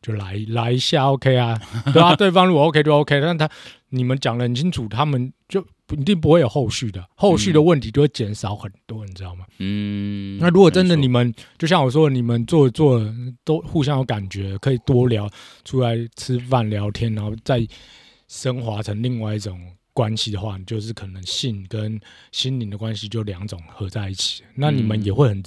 [0.00, 1.60] 就来来一下，OK 啊，
[1.92, 3.50] 对啊， 对方如果 OK 就 OK，但他
[3.88, 9.44] 你们讲的很清楚，他们就不一定不会有后续的，后续的问题就会减少很多，你知道吗？
[9.58, 13.00] 嗯，那如果真的你们就像我说的，你们做做
[13.44, 15.30] 都互相有感觉，可以多聊
[15.64, 17.66] 出来吃饭聊天，然后再
[18.28, 19.60] 升华成另外一种
[19.92, 22.00] 关系的话，就是可能性跟
[22.32, 25.42] 心灵的关系就两种合在一起，那你们嗯也会很。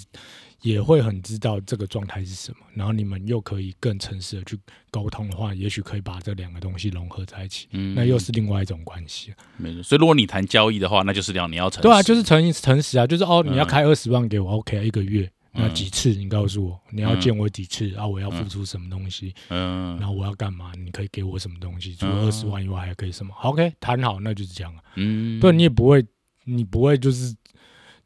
[0.65, 9.31] 也会很知道这个状态是什么，然后你们又可以更诚实的去沟通的话，也许可以把这两个东西融合在一起，嗯那又是另外一种关系。
[9.57, 9.83] 没错。
[9.83, 18.07] 所以如果你谈交易的话，那就是要你要诚实，对啊，就是诚诚实啊，就是哦，你要嗯开二十万给我，OK，一个月，那嗯几次你告诉我，你要嗯见我几次啊？
[18.07, 20.71] 我要付出什么东西，嗯然后我要干嘛？
[20.83, 21.93] 你可以给我什么东西？
[21.93, 24.81] 除了嗯二十万以外，还可以什么好？OK，谈好，那就是这样啊。
[24.95, 26.03] 嗯，不然你也不会，
[26.45, 27.35] 你不会就是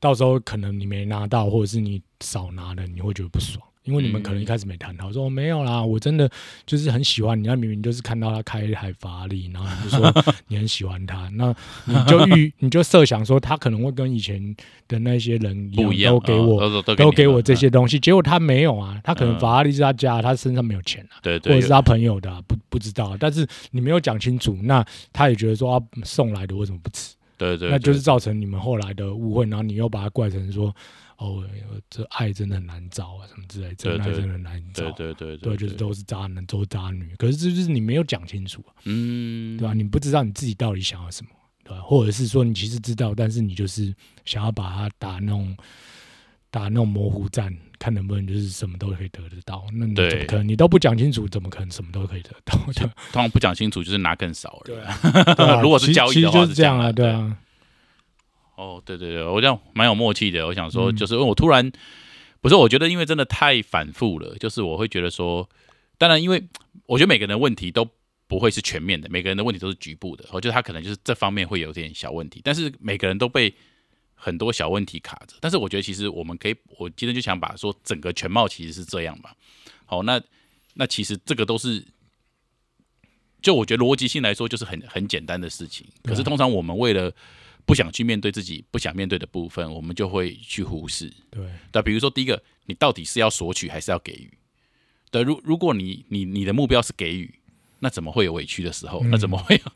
[0.02, 3.63] 到时候可能你没拿到，或者是你少拿了，你会觉得不爽。
[3.86, 6.29] 因为你们可能一开始没谈好，说没有啦，我真的
[6.63, 7.47] 就是很喜欢你。
[7.47, 10.13] 那明明就是看到他开一台法拉利，然后你就说
[10.47, 11.55] 你很喜欢他，那
[11.86, 14.55] 你就预 你就设想说他可能会跟以前
[14.88, 27.15] 的那些人不一样，都给我哦都都给我这嗯些东西，结果他没有啊，他可能嗯法拉利是他家，他身上没有钱啊，对对，或者是他朋友的啊、不不知道，但是你没有讲清楚，那他也觉得说啊送来的为什么不吃？
[27.39, 30.75] 对对，那就是造成你们后来的误会，然后你又把它怪成说
[31.19, 31.43] 哦
[31.89, 34.89] 这爱真的很难找啊什么之类，真爱真的很难找。
[34.91, 37.13] 对对对对，就是都是渣男，都是渣女。
[37.17, 41.29] 可是这就是你没有讲清楚啊，嗯，对吧、你不知道你自己到底想要什么，
[41.63, 43.93] 对吧、或者是说你其实知道，但是你就是
[44.25, 45.55] 想要把它打那种
[46.51, 49.65] 打那种模糊战，看能不能就是什么都可以得得到。
[49.73, 50.47] 那你怎么可能？
[50.47, 52.58] 你都不讲清楚，怎么可能什么都可以得到？
[53.12, 54.62] 通常不讲清楚就是拿更少。
[54.65, 54.97] 对啊，
[55.36, 57.38] 对啊如果是其其实交易的话就是这样啊，是这样啊对啊，
[58.60, 60.45] 哦，对对对，我这样蛮有默契的。
[60.45, 61.72] 我想说，嗯就是因为我突然
[62.41, 65.50] 不是，我觉得因为真的太反复了，就是我会觉得说，
[65.98, 66.43] 当然，因为
[66.86, 67.88] 我觉得每个人的问题都
[68.28, 70.26] 不会是全面的，每个人的问题都是局部的。
[70.34, 73.54] 我觉得他可能就是这方面会有点小问题，但是每个人都被
[74.13, 75.38] 很多小问题卡着。
[75.39, 79.34] 但是我觉得其实我们可以，我今天就想把说整个全貌其实是这样吧。
[79.86, 80.22] 好，那
[80.74, 81.82] 那其实这个都是。
[83.41, 85.88] 就我觉得逻辑性来说，就是很很简单的事情。
[86.04, 87.10] 可是通常我们为了
[87.69, 91.13] 不想去面对自己不想面对的部分，我们就会去忽视。
[91.29, 94.34] 对那，比如说第一个，你到底是要索取还是要给予？
[95.12, 97.32] 对，如如果你你你的目标是给予，
[97.77, 99.01] 那怎么会有委屈的时候？
[99.03, 99.71] 嗯那怎么会有？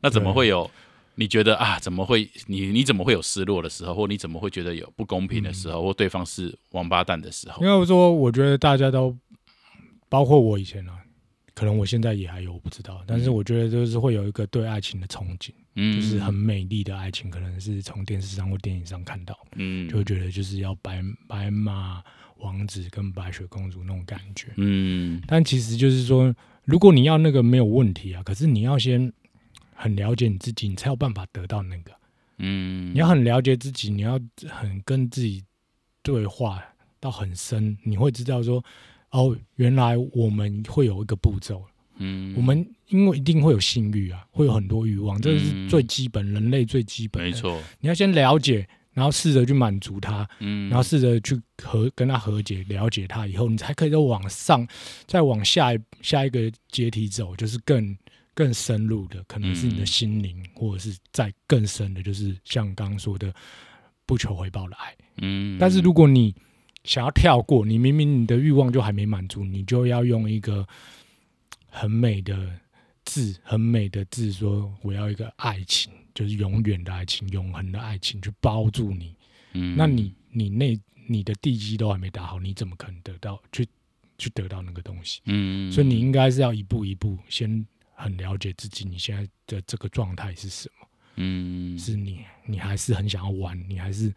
[0.00, 0.70] 那怎么会有？
[1.16, 2.30] 你觉得啊，怎么会？
[2.46, 7.80] 你你怎么会有失落的时候，或你怎么会觉得有不公平的时候，或对方是王八蛋的时候因？
[7.80, 9.16] 为说，我觉得大家都，
[10.08, 11.00] 包括我以前啊，
[11.58, 22.00] 可能我现在也还有我不知道，但是我觉得就是会有一个对爱情的憧憬，嗯，就是很美丽的爱情，可能是从电视上或电影上看到，嗯，就会觉得就是要白白马
[22.36, 24.52] 王子跟白雪公主那种感觉。
[24.54, 25.20] 嗯。
[25.26, 29.12] 但其实就是说，如果你要那个没有问题啊，可是你要先
[29.74, 31.90] 很了解你自己，你才有办法得到那个。
[32.36, 35.42] 嗯，你要很了解自己，你要很跟自己
[36.02, 36.62] 对话
[37.00, 38.64] 到很深，你会知道说，
[39.10, 41.64] 哦，原来我们会有一个步骤，
[41.96, 47.30] 嗯，我们因为一定会有性欲啊，会有很多欲望，这是最基本，人类最基本的。
[47.30, 54.66] 没，错，你要先了解，然后试着去满足它，嗯，然后试着去和跟他和解，了解他以后，你才可以再往上，
[55.06, 57.96] 再往下一下一个阶梯走，就是更
[58.34, 59.86] 更深入的，可能是你的嗯。
[59.86, 63.32] 心灵，或者是再更深的，就是像刚刚说的
[64.06, 64.94] 不求回报的爱。
[65.20, 66.34] 嗯，但是如果你
[66.84, 70.66] 想要跳过，你明明你的欲望就还没满足，你就要用一个
[71.68, 72.58] 很美的
[73.04, 79.14] 字，很美的字说我要一个爱情，就是永远的爱情、永恒的爱情去包住你。
[79.52, 83.66] 嗯，那你你那你的地基都还没打好，你怎么可能得到去
[84.18, 85.20] 去得到那个东西？
[85.24, 90.88] 嗯，所以你应该是要一步一步先很了解自己，你现在的这个状态是什么？
[91.20, 94.14] 嗯是你你还是很想要玩，你还是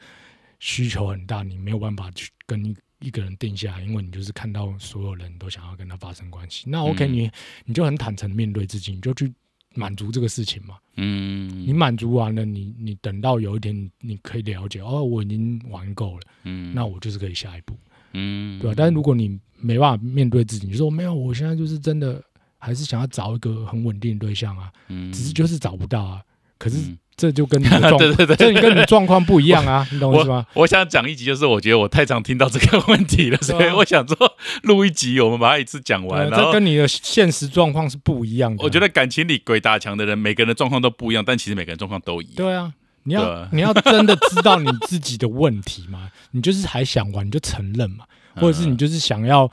[0.62, 6.66] 需求很大，你没有办法去跟一一个人定下来，因为你就是看到所有人都想要跟他发生关系。
[6.68, 7.32] 那 OK，、嗯你
[7.66, 9.34] 你就很坦诚地面对自己，你就去
[9.74, 10.78] 满足这个事情嘛。
[10.98, 17.76] 嗯，你满足完了，你你等到有一天你你可以了解，哦，我已经玩够了，嗯，那我就是可以下一步，
[18.14, 22.24] 嗯，对吧、但是如果你没办法面对自己，你说没有，我现在就是真的
[22.60, 26.22] 还是想要找一个很稳定的对象啊，嗯，只是就是找不到啊。
[26.62, 30.46] 可是嗯这就跟你的状， 对对对这跟你状况不一样啊，你懂我意思吗？
[30.54, 34.16] 我想讲一集，就是我觉得我太常听到这个问题了，所以我想说
[34.64, 36.30] 录一集，我们把它一次讲完。
[36.30, 38.64] 这跟你的现实状况是不一样的啊。
[38.64, 42.36] 我觉得感情里鬼打墙的人，每个人的状况都不一样，但其实每个人状况都一样。
[42.38, 48.06] 对啊，你要你要真的知道你自己的问题吗，你就是还想玩，你就承认嘛，
[48.38, 49.52] 或者是你就是想要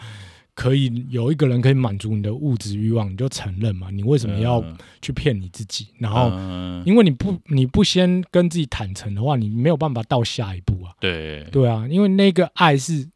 [0.59, 3.91] 可以有一个人可以满足你的物质欲望，你就承认嘛。
[3.93, 5.87] 你为什么要嗯去骗你自己？
[5.99, 10.93] 然后，嗯因为你不你不先跟自己坦诚的话，你没有办法到下一步啊。
[10.99, 13.09] 对对啊，因为那个爱是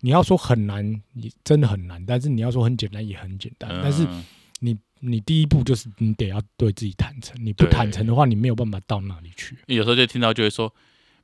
[0.00, 3.70] 你要说很难，你真的很难；但是你要说很简单，也很简单。
[3.80, 4.24] 但是嗯
[4.58, 9.56] 你你第一步就是你得要对自己坦诚，你不坦诚的话，你没有办法到那里去。
[9.68, 10.74] 有时候就听到就会说，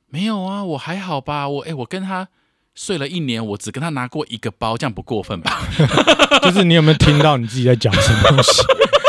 [0.09, 2.29] 没有啊，我还好吧，我哎、我跟他
[2.77, 5.63] 睡了一年，我只跟他拿过一个包，这样不过分吧？
[6.45, 8.63] 就是你有没有听到你自己在讲什么东西？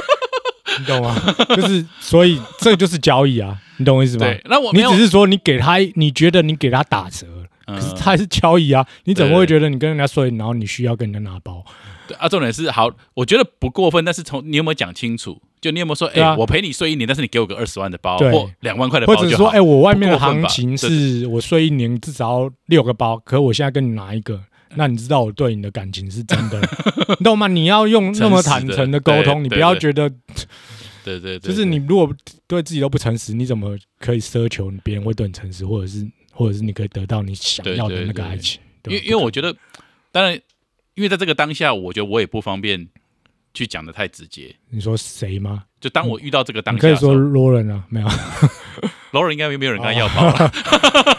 [0.79, 1.15] 你懂吗？
[1.55, 4.25] 就是所以这就是交易啊，你懂我意思吗？
[4.25, 7.27] 对，那我你只是说你给他，你觉得你给他打折
[7.65, 11.65] 可是他还是交易啊，你怎么会觉得你跟人家睡，然后你需要跟人家拿包？
[12.07, 15.41] 对啊，重点是好，我觉得不过分，但是从你有没有讲清楚？
[15.59, 19.47] 就你有没有说，哎、我陪你睡一年，但是你给我个二十万的包或两万块的包或者说。
[19.47, 24.39] 哎、我外面的行情是我睡一年至少要六个包，可我现在跟你拿一个，
[24.75, 26.61] 那你知道我对你的感情是真的，
[27.17, 27.47] 你懂吗？
[27.47, 30.07] 你要用那么坦诚的沟通，你不要觉得
[31.03, 32.13] 对对对，就是你如果
[32.45, 38.61] 对自己都不诚实，你怎么可以奢求别人会对你诚实，或者是或者是你可以得到你想要的那个爱情？
[38.83, 39.55] 对，因为因为我觉得，
[40.11, 40.39] 当然，
[40.97, 42.89] 因为在这个当下，我觉得我也不方便
[43.53, 44.55] 去讲的太直接。
[44.71, 45.65] 你说谁吗？
[45.79, 48.07] 就当我遇到这个当你可以说罗人啊，没有，
[49.11, 50.51] 罗人应该没有人跟他要包了，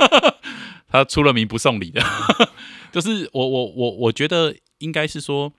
[0.91, 2.03] 他出了名不送礼的。
[2.91, 5.53] 就是我我我我觉得应该是说，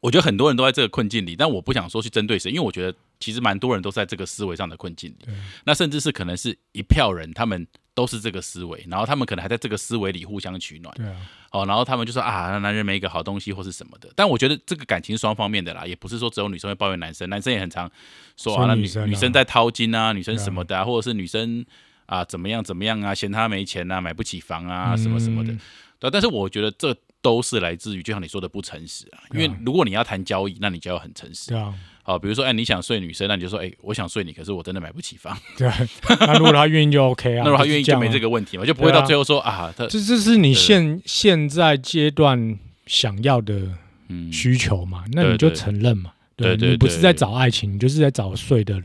[0.00, 5.26] 我觉得很多人都在这个困境里，但我不想说去针对谁，因为我觉得其实蛮多人都在这个思维上的困境里。
[5.64, 7.66] 那甚至是可能是一票人，他们
[7.98, 10.94] 都是这个思维，然后他们可能还在这个思维里互相取暖。
[10.94, 11.16] 对啊，
[11.50, 14.08] 哦，然后他们就说啊，男人没一个好东西或是什么的。
[14.14, 17.90] 但我觉得这个感情双方面的啦，也不是说只有女生会抱怨男生，男生也很常
[18.36, 21.66] 说啊，那女女生在掏金啊，女生什么的啊，或者是女生
[22.06, 25.52] 啊怎么样怎么样啊，嫌他没钱啊，买不起房啊，什么什么的。
[25.52, 25.60] 嗯
[26.00, 31.48] 对啊，但是我觉得这都是来自于就像你说的不诚实啊，因为如果你要谈交易，那你就要很诚实。
[31.48, 35.36] 对啊，好，比如说哎，你想睡女生，那你就说哎，我想睡你，可是我真的买不起房。
[35.56, 35.76] 对啊。
[36.20, 38.28] 那如果他愿意就 OK 啊， 那如果他愿意就没这个。
[38.28, 43.70] 问题嘛，就不会到最后说啊，他这这是你现现在阶段想要的
[44.08, 45.04] 嗯需求嘛？
[45.12, 46.12] 那你就承认嘛。
[46.36, 48.78] 对对你不是在找爱情，你就是在找睡的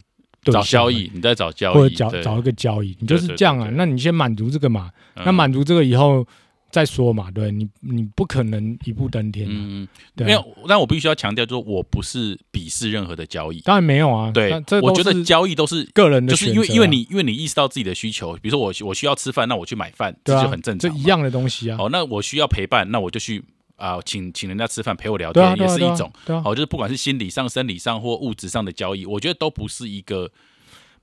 [0.45, 6.25] 对找交易，你在找交易，或者找找一个交易，你就是这样啊那你先满足这个嘛，那嗯满足这个以后
[6.73, 7.31] 再说嘛。
[7.31, 9.53] 对你，你不可能一步登天啊。
[9.55, 13.61] 嗯，没有，但我必须要强调，就是我不是鄙视任何的交易。
[13.61, 14.29] 当然没有啊。
[14.31, 20.91] 对这，我觉得交易都是，个人的就是因为因为你因为你意识到自己的需求，比如说我我需要吃饭，那我去买饭，这就很正常。
[20.91, 21.03] 这一。
[21.03, 21.77] 样的东西啊。
[21.79, 23.43] 哦，那我需要陪伴，那我就去
[23.75, 26.11] 啊，请请人家吃饭陪我聊天，也是一种。
[26.25, 30.31] 对啊，哦，就是不管是心理上、生理上或物质上的交易，我觉得都不是一个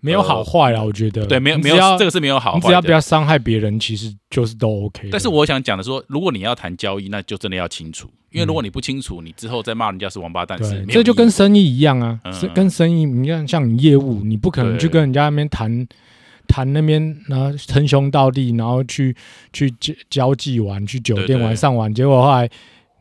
[0.00, 1.24] 没有好坏啦，我觉得。
[1.26, 2.80] 对，没有没有这个是没有好你只要。
[2.80, 5.08] 不要伤害别人，其实就是都 OK。
[5.12, 15.86] 但是我想讲的说，如果你要谈交易，那就真的要清楚，因为如果你不清楚，你之后再骂人家是王八蛋对，这就跟生意一样啊，嗯是跟生意，你看像你业务，你不可能去跟人家那边谈
[16.48, 19.14] 谈那边，然后称兄道弟，然后去
[19.52, 22.50] 去交交际玩，去酒店玩上玩，结果后来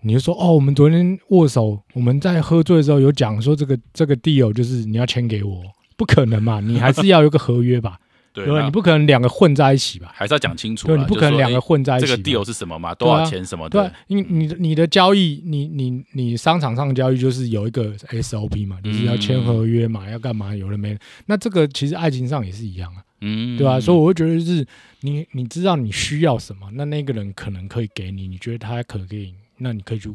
[0.02, 5.64] 你就说哦，我们昨天握手，我们在喝醉的时候有讲说这个这个 deal 就是你要签给我，
[6.00, 8.00] 不可能嘛， 你还是要有个合约吧，
[8.32, 8.46] 对？
[8.64, 10.10] 你不可能两个混在一起吧？
[10.16, 10.88] 还是要讲清楚。
[10.88, 12.14] 对，你不可能两个混在一起吧。
[12.24, 12.96] deal 是什么嘛？
[12.96, 21.00] 多少钱什么对的？，因为你的你的交易，你你你商场上的交易就是有一个 SOP 嘛，就是要签合约嘛，要干嘛，有了没了？
[21.26, 24.66] 那这个其实爱情上也是一样啊，嗯，对吧、所以我会觉得是
[25.02, 30.10] 你你知道你需要什么，那那个人可能可以给你，你觉得他可给你，那你可以去，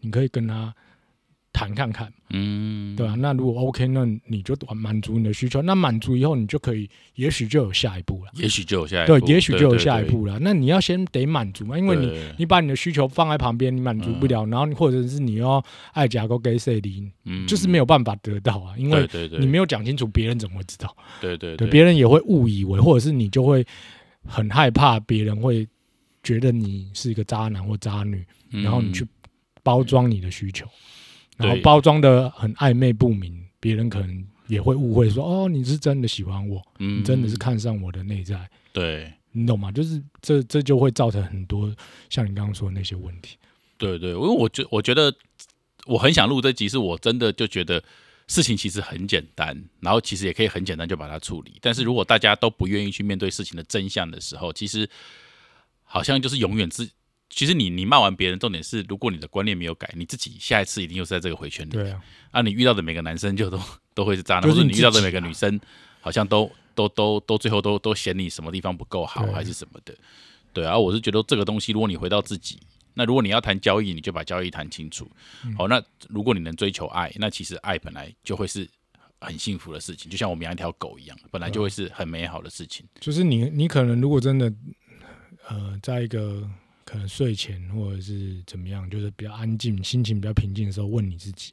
[0.00, 0.74] 你可以跟他
[1.56, 8.30] 谈看看，嗯，对吧、那如果 OK，那你就满足你的需求，那满足以后你就可以，也许就有下一步了。
[8.34, 9.12] 也许就有下一步。
[9.14, 10.04] 对步，，也许就有下一。
[10.04, 10.38] 步了。
[10.42, 15.64] 那你要先得满足嘛，因为你你把你的需求放在旁边，你满足不了，然后你或者是你要
[15.94, 17.46] 爱假勾给谁离，嗯。
[17.46, 20.94] 就是没有办法得到啊，因为你没有讲清楚，别人怎么会知道？
[21.22, 21.66] 对，对对。
[21.66, 23.66] 对，别人也会误以为，或者是你就会
[24.26, 25.66] 很害怕别人会
[26.22, 28.62] 觉得你是一个渣男或渣女，嗯。
[28.62, 29.06] 然后你去
[29.62, 30.64] 包装你的需求，
[31.36, 38.48] 然后包装的很暧昧不明，别人可能也会误会说，哦，你是真的喜欢我，嗯你真的是看上我的内在。
[38.72, 39.70] 对你懂吗？
[39.70, 41.74] 就是这这就会造成很多
[42.08, 43.36] 像你刚刚说的那些问题。
[43.76, 45.14] 对对，因为我觉我觉得
[45.86, 47.82] 我很想录这集，是我真的就觉得
[48.26, 51.58] 事情其实很简单，然后其实也可以很简单就把它处理。
[51.60, 54.88] 但是如果大家都不愿意去面对事情的真相的时候，其实
[55.84, 56.88] 好像就是永远自。
[57.28, 61.70] 其实你你骂完别人，重点是如果你的观念没有改，你自己下一次一定又是在这个回圈里。
[61.70, 63.60] 对啊，啊，你遇到的每个男生就都
[63.94, 65.60] 都会是渣男，就是或者你遇到的每个女生
[66.00, 69.94] 好像都 都都都最后都都嫌你什么地方不够好，还是什么的。
[70.52, 72.58] 对啊，我是觉得这个东西，如果你回到自己，
[72.94, 75.10] 那如果你要谈交易，你就把交易谈清楚。
[75.44, 78.66] 嗯好，那如果你能追求爱，那其实爱本来就会是
[79.20, 82.86] 很幸福的事情，就像我们养一条狗一样，本来就会是很美好的事情。
[83.00, 84.50] 就是你你可能如果真的
[85.48, 86.48] 呃，在一个
[86.86, 91.52] 可能睡前或者是怎么样，就是比较安静、心情比较平静的时候，问你自己，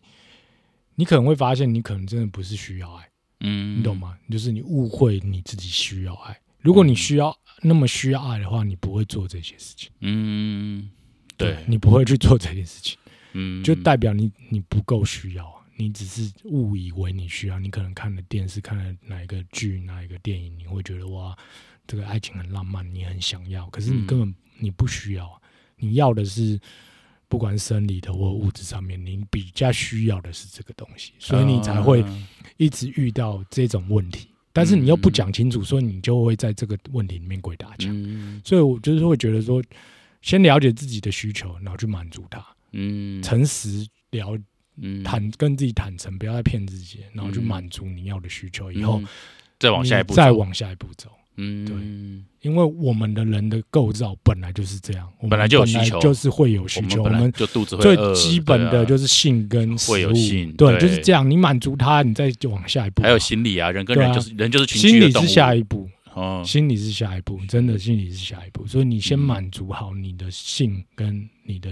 [0.94, 3.10] 你可能会发现你可能真的不是需要爱，
[3.40, 3.98] 嗯，你懂？
[3.98, 4.16] 吗？
[4.30, 6.40] 就是你误会你自己需要爱。
[6.60, 9.90] 如果你需要那么需要爱的话，你不会做这些事情。
[10.02, 10.90] 嗯，
[11.36, 12.96] 对，你不会去做这件事情。
[13.34, 21.36] 嗯，就代表你你不够需要啊，你只是误以为你需要，你可能看了电视，看了哪一个剧，哪一个电影，你会觉得哇，
[21.88, 25.38] 这个爱情很浪漫，你很想要，可是你嗯根本、你不需要啊，
[25.78, 26.60] 你要的是
[27.28, 34.30] 不管生理的或物质上面，你比较需要的是这个东西，所以你才会嗯一直遇到这种问题。
[34.56, 37.90] 但是你又不讲清楚，所以你就会在这个问题里面鬼打墙。
[37.92, 39.64] 嗯所以我就是会觉得说，
[40.22, 44.38] 先了解自己的需求，然后去满足它，嗯诚实了
[44.78, 49.08] 嗯坦跟自己坦诚，不要再骗自己，然后去嗯满足你要的需求，以后嗯
[49.60, 51.10] 再往下一步再往下一步走。
[51.36, 51.76] 嗯对
[52.50, 57.02] 因为我们的人的构造本来就是这样，我们本来就有需求就是会有需求。
[57.02, 61.30] 我我们本来们就肚子会最基本的就是性跟食物性对，就是这样。
[61.30, 63.02] 你满足他，你再就往下一步。
[63.02, 68.68] 还有心理啊，人跟人就是人就是群心理是居的动物下一步，哦，心理是下一步，真的心理是下一步。
[68.68, 71.72] 所以你先嗯满足好你的性跟你的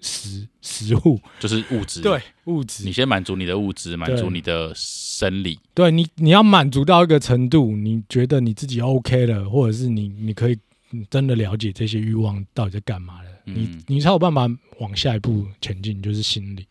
[0.00, 2.00] 食食食物，就是物质。
[2.00, 2.84] 对物质。
[2.84, 5.58] 你，先满足你的物质，满足你的生理。
[5.74, 10.58] 对你你要满足到一个程度，你觉得你自己 OK 了，或者是你你可以
[10.90, 13.54] 你真的了解这些欲望到底在干嘛了，嗯。
[13.54, 14.48] 你你才有办法
[14.78, 16.66] 往下一步前进，就是心理，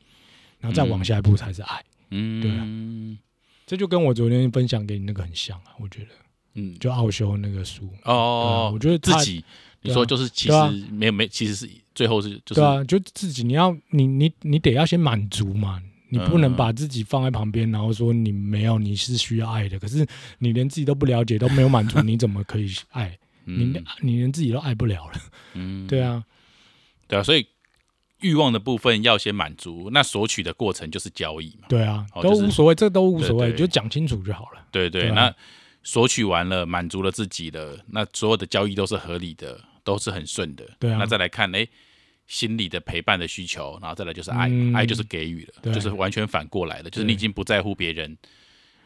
[0.60, 1.06] 然后再往嗯。
[1.06, 1.84] 下一步才是爱。
[2.12, 2.68] 嗯，对啊。
[3.66, 6.08] 这就跟我昨天分享给你那个很像啊，我觉得
[6.56, 9.46] 嗯，就奥修那个书，哦我，觉得自己，
[9.82, 10.54] 你说就是其实
[10.92, 16.56] 没有没，其实是最后是就是对啊，就自己你要你你你得要先满足嘛，你不能嗯。
[16.56, 20.06] 把自己放在旁边，然后说你没有你是需要爱的，可是
[20.40, 23.18] 你连自己都不了解，都没有满足，你怎么可以爱？
[23.46, 23.84] 你嗯。
[24.02, 25.14] 你连自己都爱不了了，
[25.54, 26.24] 嗯， 对啊，
[27.08, 27.48] 对啊，所以
[28.20, 31.68] 欲望的部分要先满足，那索取的过程就是交易嘛。
[31.70, 34.62] 对啊，哦都无所谓，这都无所谓，就讲清楚就好了。
[34.72, 35.34] 对对，那
[35.82, 40.64] 索取完了，满足了自己的，那所有的交易都是合理的，都是很顺的。
[40.80, 41.68] 对啊那再来看，哎，
[42.28, 48.18] 心理的陪伴的需求，然后再来就是爱，嗯爱就是给予了，对就是完全反过来的，就是你已经不在乎别人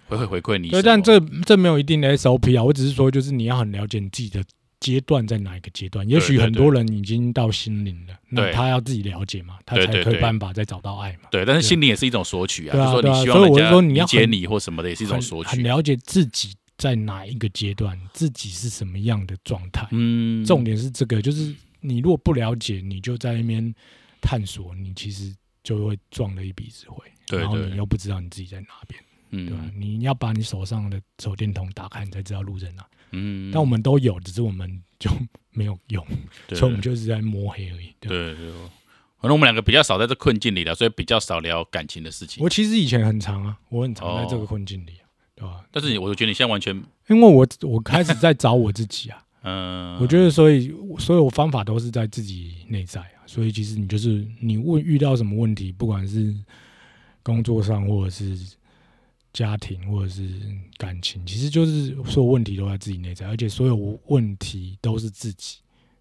[0.08, 4.44] 会会回馈你对，但这这没有一定的 SOP 啊，我只是说，就是你要很了解你自己的
[4.80, 6.08] 阶段在哪一个阶段。
[6.10, 11.30] 也许很多人已经到心灵了，那对他要自己了解嘛，他才可以办法再找到爱嘛。
[11.32, 13.56] 对，但是心灵也是一种索取啊，就是说你希望人
[13.96, 15.52] 家理解你或什么的，也是一种索取。
[15.52, 19.88] 很了解自己在哪一个阶段，自己是什么样的状态。
[19.92, 23.74] 嗯，重点是这个，就是你如果不了解，你就在那边
[24.22, 29.02] 探索，你其实就会撞了一鼻子灰，对对然后你又不知道你自己在哪边，
[29.32, 29.64] 嗯对吧？
[29.66, 32.86] 嗯你要把你手上的手电筒打开，你才知道路在哪。
[33.12, 35.10] 嗯，但我们都有，只是我们就
[35.52, 36.06] 没有用，
[36.50, 37.94] 所以我们就是在摸黑而已。
[38.00, 38.52] 对吧，对对，
[39.22, 42.44] 可能我们两个比较少在这困境里了，所以比较少聊感情的事情。
[42.44, 45.03] 我其实以前很长啊，我很常在这个哦困境里啊，
[45.36, 45.66] 对吧？
[45.72, 46.76] 但是我觉得你现在完全，
[47.10, 56.34] 因为我我开始在找我自己啊， 嗯，我觉得所以所有方法都是在自己内在啊，所以其实你就是你问遇到什么问题，不管是
[57.24, 58.38] 工作上或者是
[59.34, 60.30] 家庭或者是
[60.78, 65.58] 感情，其实就是所有问题都在自己内在，而且所有问题都是自己，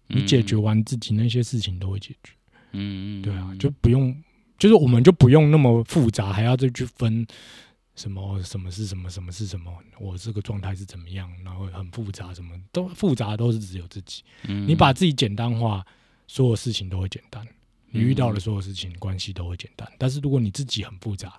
[0.07, 2.33] 你解决完自己那些事情都会解决。
[2.73, 4.15] 嗯，嗯，对啊，就不用，
[4.59, 7.25] 就是我们就不用那么复杂，还要再去分
[7.95, 14.23] 什么什么是什么，什么是什么，我这个状态是怎么样，然后很复杂，什么都复杂都是只有自己。
[14.47, 15.85] 嗯你把自己简单化，
[16.27, 17.45] 所有事情都会简单。
[17.91, 19.87] 你遇到的所有事情，关系都会简单。
[19.99, 21.37] 但是如果你自己很复杂，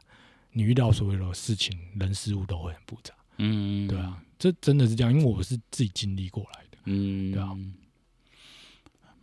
[0.52, 3.12] 你遇到所有的事情、人事物都会很复杂。
[3.38, 6.78] 嗯，对啊，这真的是这样，因为我是自己经历过来的。
[6.84, 7.50] 嗯，对啊，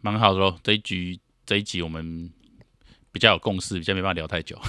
[0.02, 0.60] 蛮好的喽。
[0.62, 2.30] 这一局这一集我们
[3.12, 4.58] 比较有共识，比较没办法聊太久。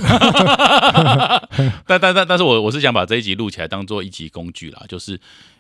[1.87, 5.13] 但但但但是我我是想把这一集录起来当做一集工具啦，就是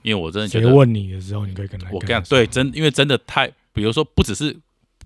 [0.02, 2.38] 因为我真的觉得，问你的时候，你可以跟他我跟你讲，跟他说。
[2.38, 4.56] 对，真因为真的太，比如说不只是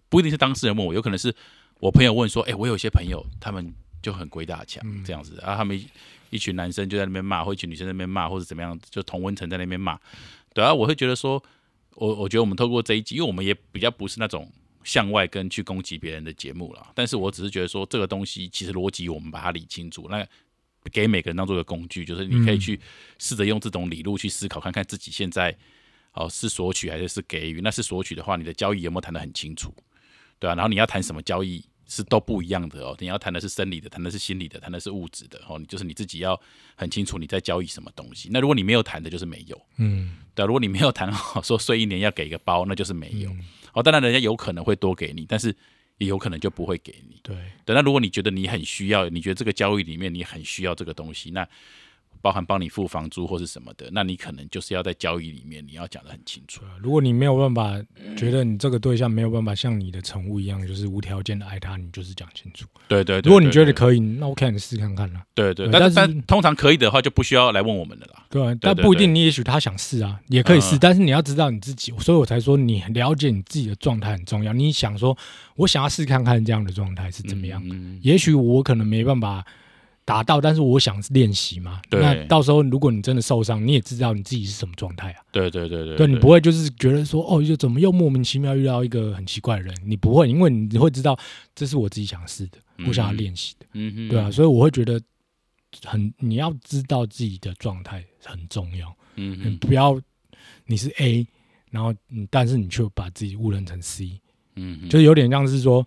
[0.08, 1.34] 不一定是当事人问我，有可能是
[1.80, 5.04] 我朋友问说，哎、我有一些朋友他们就很鬼打墙嗯。
[5.04, 5.86] 这样子，啊，他们一
[6.30, 9.98] 一群男生就在那边骂，或一群女生在那边骂，或者怎么样，就同温层在那边骂，
[10.54, 11.42] 对啊，我会觉得说，
[11.94, 14.50] 我我觉得我们透过这一集，因为我们也比较不是那种
[14.86, 20.24] 向外跟去攻击别人的节目了，但是我只是觉得说，这个东西其实逻辑我们把它理清楚，那
[20.92, 22.80] 给每个人当做一个工具，就是你可以嗯去
[23.18, 25.52] 试着用这种理路去思考，看看自己现在
[26.12, 27.60] 哦是索取还是是给予。
[27.60, 29.74] 那是索取的话，你的交易有没有谈得很清楚？
[30.38, 32.96] 对啊，然后你要谈什么交易是都不一样的哦。
[33.00, 35.58] 你要谈的是生理的，谈的是心理的，谈的是物质的哦。
[35.58, 36.40] 你就是你自己要
[36.76, 38.28] 很清楚你在交易什么东西。
[38.30, 39.60] 那如果你没有谈的，就是没有。
[39.78, 43.30] 嗯，对啊、如果你没有谈好 说睡一年要给一个包，那就是没有。
[43.30, 43.44] 嗯
[43.76, 45.54] 哦，当然人家有可能会多给你，但是
[45.98, 47.20] 也有可能就不会给你。
[47.22, 51.46] 对，对，那如果你觉得你很需要，你觉得这个交易里面你很需要这个东西，那
[52.26, 56.60] 包含帮你付房租或是什么的，那你可能就是要在交易里面你要讲的很清楚。
[56.64, 57.80] 啊如果你没有办法
[58.16, 62.66] 觉得你这个对象没有办法像你的宠物一样，就是无条件的爱他，你就是讲清楚。
[62.88, 65.24] 对对对，如果你觉得可以，那 OK，你试看看啦。
[65.36, 68.26] 对对，但是对但通常可以的话就不需要来问我们的啦。
[68.28, 74.52] 对啊，但不一定，你也许他想试啊，也可以试，嗯但是你要知道你自己，所以我才说你了解你自己的状态很重要。
[74.52, 75.16] 你想说，
[75.54, 77.62] 我想要试看看这样的状态是怎么样？
[77.64, 79.44] 嗯，也许我可能没办法
[80.06, 81.82] 达到，但是我想练习嘛。
[81.90, 85.20] 对那到时候如果你真的受伤，你也知道你自己是什么状态啊。
[85.32, 89.74] 对对对对，对你不会就是觉得说，哦，就怎么又莫名其妙遇到一个很奇怪的人？
[89.84, 91.18] 你不会，因为你会知道
[91.54, 94.98] 这是我自己想试的，我想要练习的，嗯哼，对啊，所以我会觉得
[95.84, 98.96] 很，你要知道自己的状态很重要。
[99.16, 100.00] 嗯哼，你不要
[100.66, 101.26] 你是 A，
[101.70, 104.20] 然后你但是你却把自己误认成 C，
[104.54, 105.84] 嗯，就是有点像是说，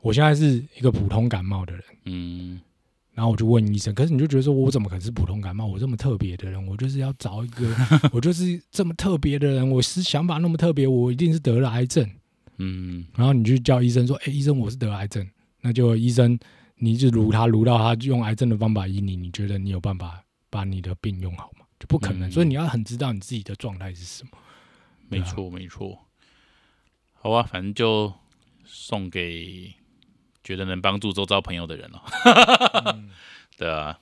[0.00, 2.60] 我现在是一个普通感冒的人，嗯
[3.14, 5.64] 然后我就问医生，可是你就觉得说我怎么可能是普通感冒？
[5.66, 7.72] 我这么特别的人，我就是要找一个，
[8.12, 12.08] 我就是这么特别的人，我是想法那么特别，我一定是得了癌症。
[12.58, 15.24] 嗯然后你就叫医生说，哎、医生我是得癌症，
[15.60, 16.38] 那就医生
[16.76, 21.64] 你一直撸他撸到他用癌症的方法医你，你觉得你有办法把你的病用好吗？
[21.78, 24.30] 就不可能，嗯所以你要很知道你自己的状态是什么。
[25.08, 25.98] 没错没错。
[27.12, 28.12] 好啊，反正就
[28.64, 29.72] 送给
[30.44, 32.92] 觉得能帮助周遭朋友的人哦。
[32.94, 33.10] 嗯
[33.58, 33.98] 对啊，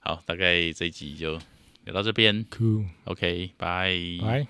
[0.00, 1.38] 好，大概这一集就
[1.84, 2.46] 聊到这边。
[2.46, 3.90] Cool，OK，拜。
[4.22, 4.46] 来。